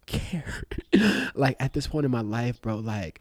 [0.08, 0.62] Care.
[1.34, 3.20] like at this point in my life, bro, like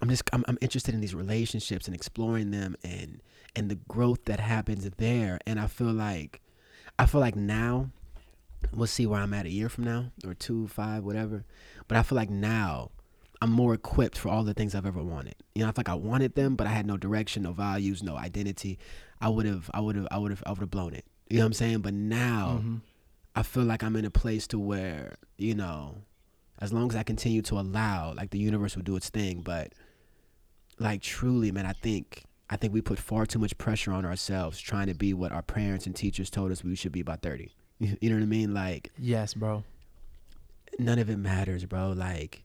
[0.00, 3.20] I'm just I'm, I'm interested in these relationships and exploring them and
[3.54, 5.38] and the growth that happens there.
[5.46, 6.40] And I feel like
[6.98, 7.90] I feel like now
[8.74, 11.44] we'll see where I'm at a year from now or two, five, whatever.
[11.88, 12.90] But I feel like now
[13.42, 15.34] I'm more equipped for all the things I've ever wanted.
[15.54, 18.02] You know, I feel like I wanted them, but I had no direction, no values,
[18.02, 18.78] no identity.
[19.20, 21.04] I would have, I would have, I would have, I would have blown it.
[21.28, 21.80] You know what I'm saying?
[21.80, 22.80] But now Mhm.
[23.36, 25.98] I feel like I'm in a place to where, you know,
[26.58, 29.42] as long as I continue to allow, like the universe will do its thing.
[29.42, 29.72] But
[30.78, 34.58] like truly, man, I think I think we put far too much pressure on ourselves
[34.60, 37.52] trying to be what our parents and teachers told us we should be by 30.
[37.78, 38.54] You know what I mean?
[38.54, 39.62] Like Yes, bro.
[40.78, 41.90] none of it matters, bro.
[41.90, 42.42] Like,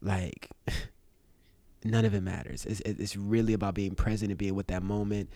[0.00, 0.48] like
[1.84, 2.64] none of it matters.
[2.64, 5.28] It's it's really about being present and being with that moment.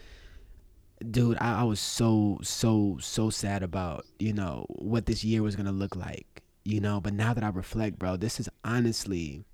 [1.11, 5.55] Dude, I, I was so so so sad about you know what this year was
[5.57, 7.01] gonna look like, you know.
[7.01, 9.44] But now that I reflect, bro, this is honestly,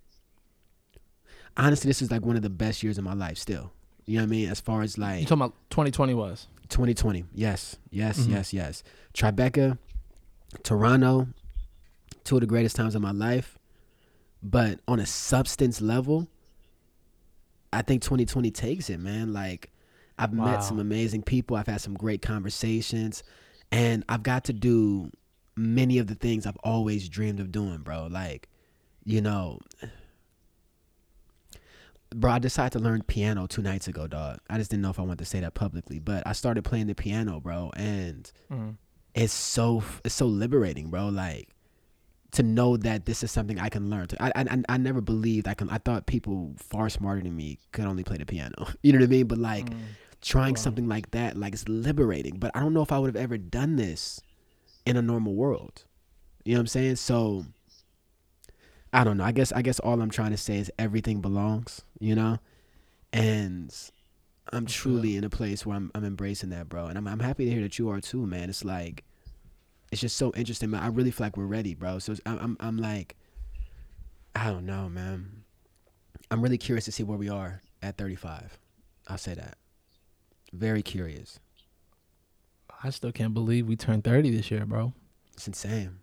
[1.57, 3.39] honestly, this is like one of the best years of my life.
[3.39, 3.73] Still,
[4.07, 4.49] you know what I mean?
[4.49, 6.47] As far as like You talking about 2020 was?
[6.69, 7.25] 2020.
[7.35, 8.31] Yes, yes, Mhm.
[8.31, 8.83] yes, yes.
[9.13, 9.79] Tribeca,
[10.63, 11.29] Toronto,
[12.25, 13.59] two of the greatest times of my life.
[14.43, 16.29] But on a substance level,
[17.73, 19.33] I think 2020 takes it, man.
[19.33, 19.71] Like,
[20.23, 20.45] I've Wow.
[20.45, 21.57] met some amazing people.
[21.57, 23.23] I've had some great conversations.
[23.71, 25.11] And I've got to do
[25.57, 28.07] many of the things I've always dreamed of doing, bro.
[28.07, 28.49] Like,
[29.05, 29.59] you know,
[32.15, 34.39] bro, I decided to learn piano two nights ago, dog.
[34.51, 36.87] I just didn't know if I wanted to say that publicly, but I started playing
[36.87, 38.77] the piano, bro, and Mm.
[39.15, 41.09] it's so it's so liberating, bro.
[41.09, 41.49] Like
[42.33, 44.07] to know that this is something I can learn.
[44.21, 45.69] I I, I never believed I can.
[45.71, 48.69] I thought people far smarter than me could only play the piano.
[48.83, 49.27] You know what I mean?
[49.27, 49.83] But like Mm.
[50.23, 50.61] Trying Wow.
[50.61, 52.39] something like that, like it's liberating.
[52.39, 54.21] But I don't know if I would have ever done this
[54.87, 55.85] in a normal world.
[56.45, 56.97] You know what I'm saying?
[56.97, 57.47] So
[58.93, 59.25] I don't know.
[59.25, 62.39] I guess I guess all I'm trying to say is everything belongs, you know?
[63.13, 63.75] And
[64.53, 66.87] I'm truly in a place where I'm I'm embracing that, bro.
[66.87, 68.49] And I'm I'm happy to hear that you are too, man.
[68.51, 69.05] It's like
[69.91, 70.83] it's just so interesting, man.
[70.83, 71.99] I really feel like we're ready, bro.
[71.99, 73.17] So I'm I'm I'm like
[74.35, 75.45] I don't know, man.
[76.31, 78.59] I'm really curious to see where we are at 35.
[79.09, 79.59] I'll say that.
[80.53, 81.39] Very curious.
[82.85, 84.93] I still can't believe we turned 30 this year, bro.
[85.35, 85.99] It's insane.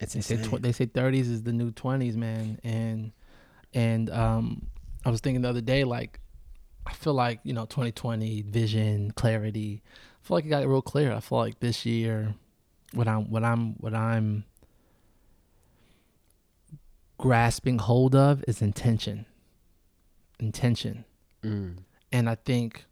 [0.00, 0.58] It's They say insane.
[0.58, 2.58] tw- they say 30s is the new 20s, man.
[2.62, 3.12] And
[3.72, 4.66] and um,
[5.04, 6.20] I was thinking the other day, like,
[6.86, 9.82] I feel like you know, 2020 vision, clarity.
[10.22, 11.12] I feel like it got real clear.
[11.12, 12.34] I feel like this year,
[12.92, 14.44] what I'm, what I'm, what I'm
[17.18, 19.26] grasping hold of is intention.
[20.38, 21.04] Intention,
[21.42, 21.78] Mm.
[22.12, 22.84] and I think,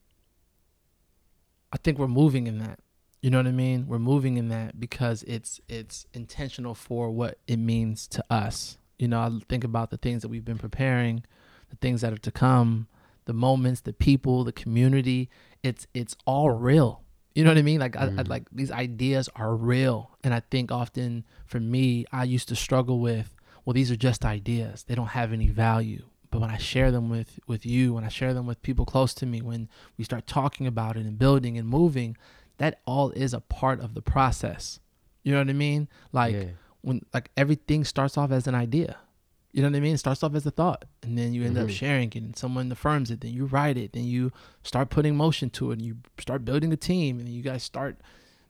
[1.73, 2.78] I think we're moving in that.
[3.23, 3.86] You know what I mean?
[3.86, 8.78] We're moving in that because it's it's intentional for what it means to us.
[8.99, 11.24] You know, I think about the things that we've been preparing,
[11.70, 12.89] the things that are to come,
[13.24, 15.31] the moments, the people, the community.
[15.62, 17.03] It's it's all real.
[17.35, 17.81] You know what I mean?
[17.81, 18.28] Like I, I Mhm.
[18.28, 22.99] like these ideas are real, and I think often for me, I used to struggle
[23.01, 23.35] with,
[23.65, 24.82] well, these are just ideas.
[24.85, 26.05] They don't have any value.
[26.32, 29.14] But when I share them with with you, when I share them with people close
[29.14, 32.16] to me, when we start talking about it and building and moving,
[32.59, 34.80] that all is a part of the process.
[35.22, 35.88] You know what I mean?
[36.10, 36.44] Like yeah.
[36.80, 38.96] when like everything starts off as an idea.
[39.52, 39.94] You know what I mean?
[39.94, 41.70] It starts off as a thought, and then you end up Mhm.
[41.82, 43.20] sharing it, and someone affirms it.
[43.20, 44.32] Then you write it, then you
[44.62, 48.00] start putting motion to it, and you start building a team, and you guys start,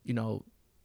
[0.04, 0.44] you know,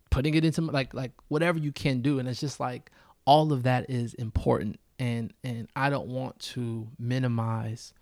[0.09, 2.89] putting it into like like whatever you can do, and it's just like
[3.25, 7.93] all of that is important, and and I don't want to minimize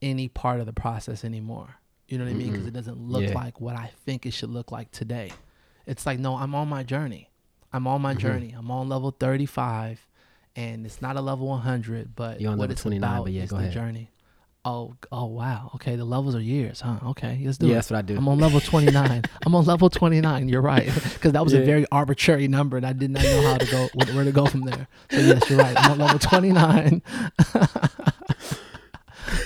[0.00, 1.76] any part of the process anymore.
[2.08, 2.50] You know what I mean?
[2.52, 3.34] Because it doesn't look Yeah.
[3.34, 5.30] like what I think it should look like today.
[5.86, 7.30] It's like no, I'm on my journey.
[7.72, 8.18] I'm on my Mhm.
[8.18, 8.54] journey.
[8.56, 10.06] I'm on level 35
[10.54, 13.32] and it's not a level 100, but You're on what level it's 29, about but
[13.32, 13.72] yeah, is go the ahead.
[13.72, 14.10] journey.
[14.64, 15.72] Oh, oh wow.
[15.74, 16.98] Okay, the levels are years, huh?
[17.08, 17.74] Okay, let's do Yeah, it.
[17.76, 18.16] that's what I do.
[18.16, 19.22] I'm on level 29.
[19.44, 20.48] I'm on level 29.
[20.48, 21.60] You're right, because that was Yeah.
[21.60, 24.46] a very arbitrary number, and I did not know how to go where, to go
[24.46, 24.86] from there.
[25.10, 25.76] So yes, you're right.
[25.76, 27.02] I'm on level 29,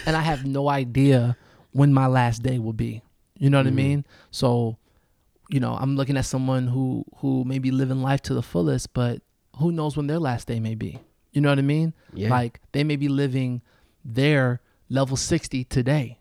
[0.07, 1.37] and I have no idea
[1.73, 3.03] when my last day will be.
[3.39, 3.71] You know what Mhm.
[3.71, 4.05] I mean?
[4.31, 4.77] So,
[5.51, 8.93] you know, I'm looking at someone who who may be living life to the fullest,
[8.93, 9.23] but
[9.59, 10.99] who knows when their last day may be?
[11.33, 11.95] You know what I mean?
[12.15, 12.29] yeah.
[12.31, 13.63] Like they may be living
[14.05, 16.19] their level 60 today.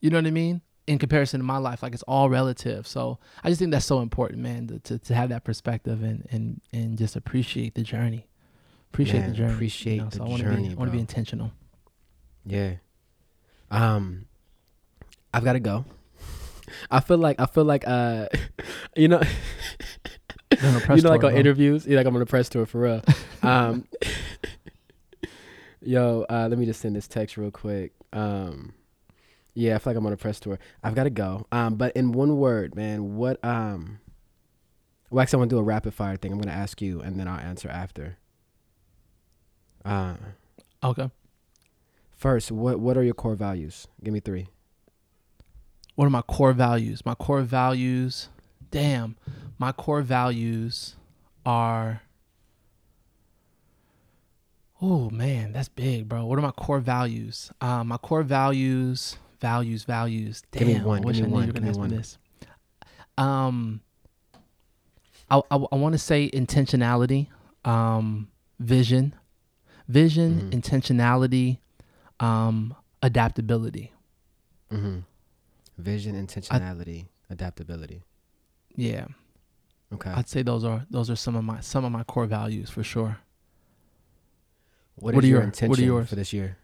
[0.00, 0.62] You know what I mean?
[0.86, 2.86] In comparison to my life, like it's all relative.
[2.86, 6.26] So I just think that's so important, man, to, to, to have that perspective and,
[6.30, 8.26] and, and just appreciate the journey.
[8.92, 9.52] Appreciate Man, the journey.
[9.52, 11.52] appreciate the so I wanna journey, Be, I want to be intentional.
[12.46, 12.74] Yeah.
[13.70, 14.24] Um,
[15.34, 15.84] I've got to go.
[16.90, 18.28] I feel like I feel like uh,
[18.96, 19.20] you know,
[20.58, 21.40] You're on a press you know, like tour, on bro.
[21.40, 23.02] interviews, yeah, like I'm on a press tour for real.
[23.42, 23.84] Um,
[25.82, 27.92] yo, uh, let me just send this text real quick.
[28.12, 28.74] Um,
[29.54, 30.58] yeah, I feel like I'm on a press tour.
[30.82, 31.46] I've got to go.
[31.50, 33.98] Um, but in one word, man, what um,
[35.10, 36.32] well, actually, I want to do a rapid fire thing.
[36.32, 38.18] I'm gonna ask you, and then I'll answer after.
[39.84, 40.14] Uh,
[40.84, 41.10] Okay.
[42.16, 43.88] first, what what are your core values?
[44.02, 44.48] Give me three.
[45.96, 47.04] What are my core values?
[47.04, 48.28] My core values,
[48.70, 49.16] damn,
[49.58, 50.94] my core values
[51.44, 52.02] are.
[54.80, 56.24] Oh man, that's big, bro.
[56.26, 57.50] What are my core values?
[57.60, 60.42] Um, my core values, values, values.
[60.52, 61.70] Damn, Give me one, I wish give I me knew you one, were give gonna
[61.70, 62.18] ask me this.
[63.16, 63.80] Um,
[65.30, 67.26] I I, I want to say intentionality,
[67.64, 68.28] um,
[68.60, 69.14] vision,
[69.88, 70.60] vision, Mhm.
[70.60, 71.58] intentionality,
[72.20, 73.92] um, adaptability.
[74.70, 74.98] Mm-hmm.
[75.78, 78.02] Vision, intentionality, adaptability.
[78.76, 79.06] Yeah.
[79.92, 80.10] Okay.
[80.10, 82.84] I'd say those are those are some of my some of my core values for
[82.84, 83.18] sure.
[85.02, 86.08] What what is are your your- what are yours?
[86.08, 86.56] for this year?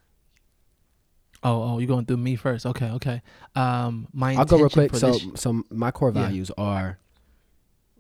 [1.43, 2.65] Oh, oh, you're going through me first?
[2.65, 3.20] Okay, okay.
[3.55, 4.94] Um, my I'll go real quick.
[4.97, 6.23] So, this- so my core Yeah.
[6.23, 6.98] values are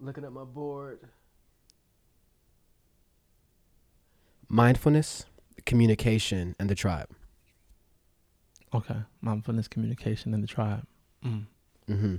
[0.00, 1.00] looking at my board.
[4.48, 5.24] Mindfulness,
[5.66, 7.08] communication, and the tribe.
[8.74, 10.84] okay, mindfulness, communication, and the tribe.
[11.24, 11.46] Mm.
[11.88, 12.14] Mm-hmm.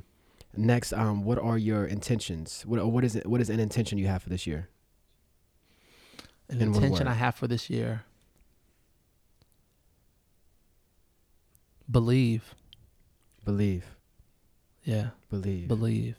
[0.56, 2.64] Next, um, what are your intentions?
[2.66, 3.26] What what is it?
[3.26, 4.70] What is an intention you have for this year?
[6.50, 7.08] An In intention.
[7.08, 8.04] I have for this year.
[11.90, 12.56] Believe,
[13.44, 13.86] Believe,
[14.84, 15.68] yeah, believe.
[15.68, 16.16] believe.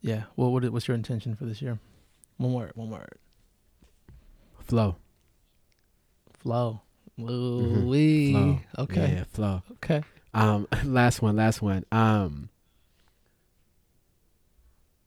[0.00, 0.24] Yeah.
[0.36, 1.80] Well, what what's your intention for this year?
[2.36, 2.72] One word.
[2.76, 3.18] One word.
[4.60, 4.96] Flow.
[6.38, 6.82] Flow.
[7.18, 7.30] Mhm.
[7.30, 8.32] Ooh-wee.
[8.32, 8.60] Flow.
[8.78, 9.14] Okay.
[9.16, 9.62] Yeah, flow.
[9.72, 10.02] Okay.
[10.32, 11.84] Um, last one, last one.
[11.90, 12.50] Um,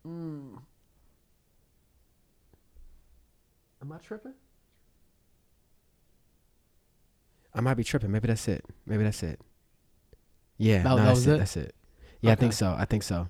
[0.05, 0.57] mm.
[3.81, 4.33] Am I tripping?
[7.53, 8.11] I might be tripping.
[8.11, 8.63] Maybe that's it.
[8.85, 9.39] Maybe that's it.
[10.57, 11.31] Yeah, That- no, that that's it.
[11.33, 11.37] it?
[11.39, 11.75] That's it.
[12.21, 12.75] Yeah, I think so.
[12.77, 13.29] I think so.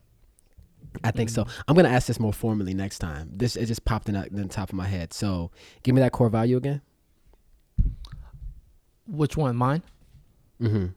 [1.03, 1.43] I think so.
[1.43, 1.63] Mm.
[1.67, 3.30] I'm gonna ask this more formally next time.
[3.31, 5.13] This it just popped in the, in the top of my head.
[5.13, 5.51] So,
[5.84, 6.81] give me that core value again.
[9.07, 9.55] Which one?
[9.55, 9.84] Mine.
[10.61, 10.88] Mm-hmm.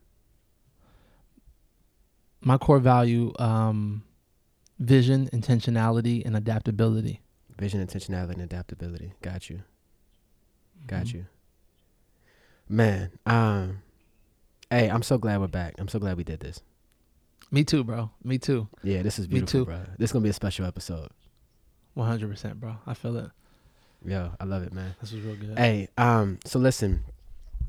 [2.41, 4.03] my core value um
[4.81, 7.22] vision intentionality and adaptability
[7.63, 9.13] Vision, intentionality, and adaptability.
[9.23, 9.63] Got you.
[10.89, 11.15] Got Mhm.
[11.15, 11.27] you.
[12.69, 13.83] Man, um,
[14.69, 15.77] hey, I'm so glad we're back.
[15.79, 16.61] I'm so glad we did this.
[17.53, 19.65] me too bro me too Yeah, this is Me beautiful, too.
[19.67, 19.79] bro.
[19.99, 21.11] This is gonna be a special episode.
[21.97, 23.31] 100% bro i feel it
[24.05, 24.95] Yo, I love it, man.
[25.01, 27.05] this was real good Hey, um, so listen,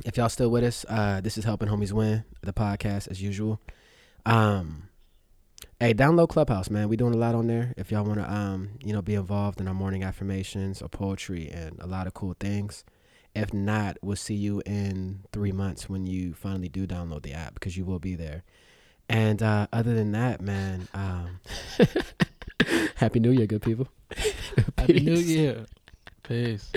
[0.06, 3.60] if y'all still with us, uh, this is helping homies win the podcast as usual.
[4.26, 4.88] Um,
[5.80, 6.90] hey, download Clubhouse, man.
[6.90, 7.74] We doing a lot on there.
[7.78, 11.50] If y'all want to, um, you know, be involved in our morning affirmations or poetry
[11.50, 12.84] and a lot of cool things.
[13.36, 17.56] If not, we'll see you in three months when you finally do download the app
[17.56, 18.44] because you will be there.
[19.10, 21.40] And uh, other than that, man, um,
[22.96, 23.88] happy New Year, good people.
[24.78, 25.66] happy new year
[26.24, 26.72] peace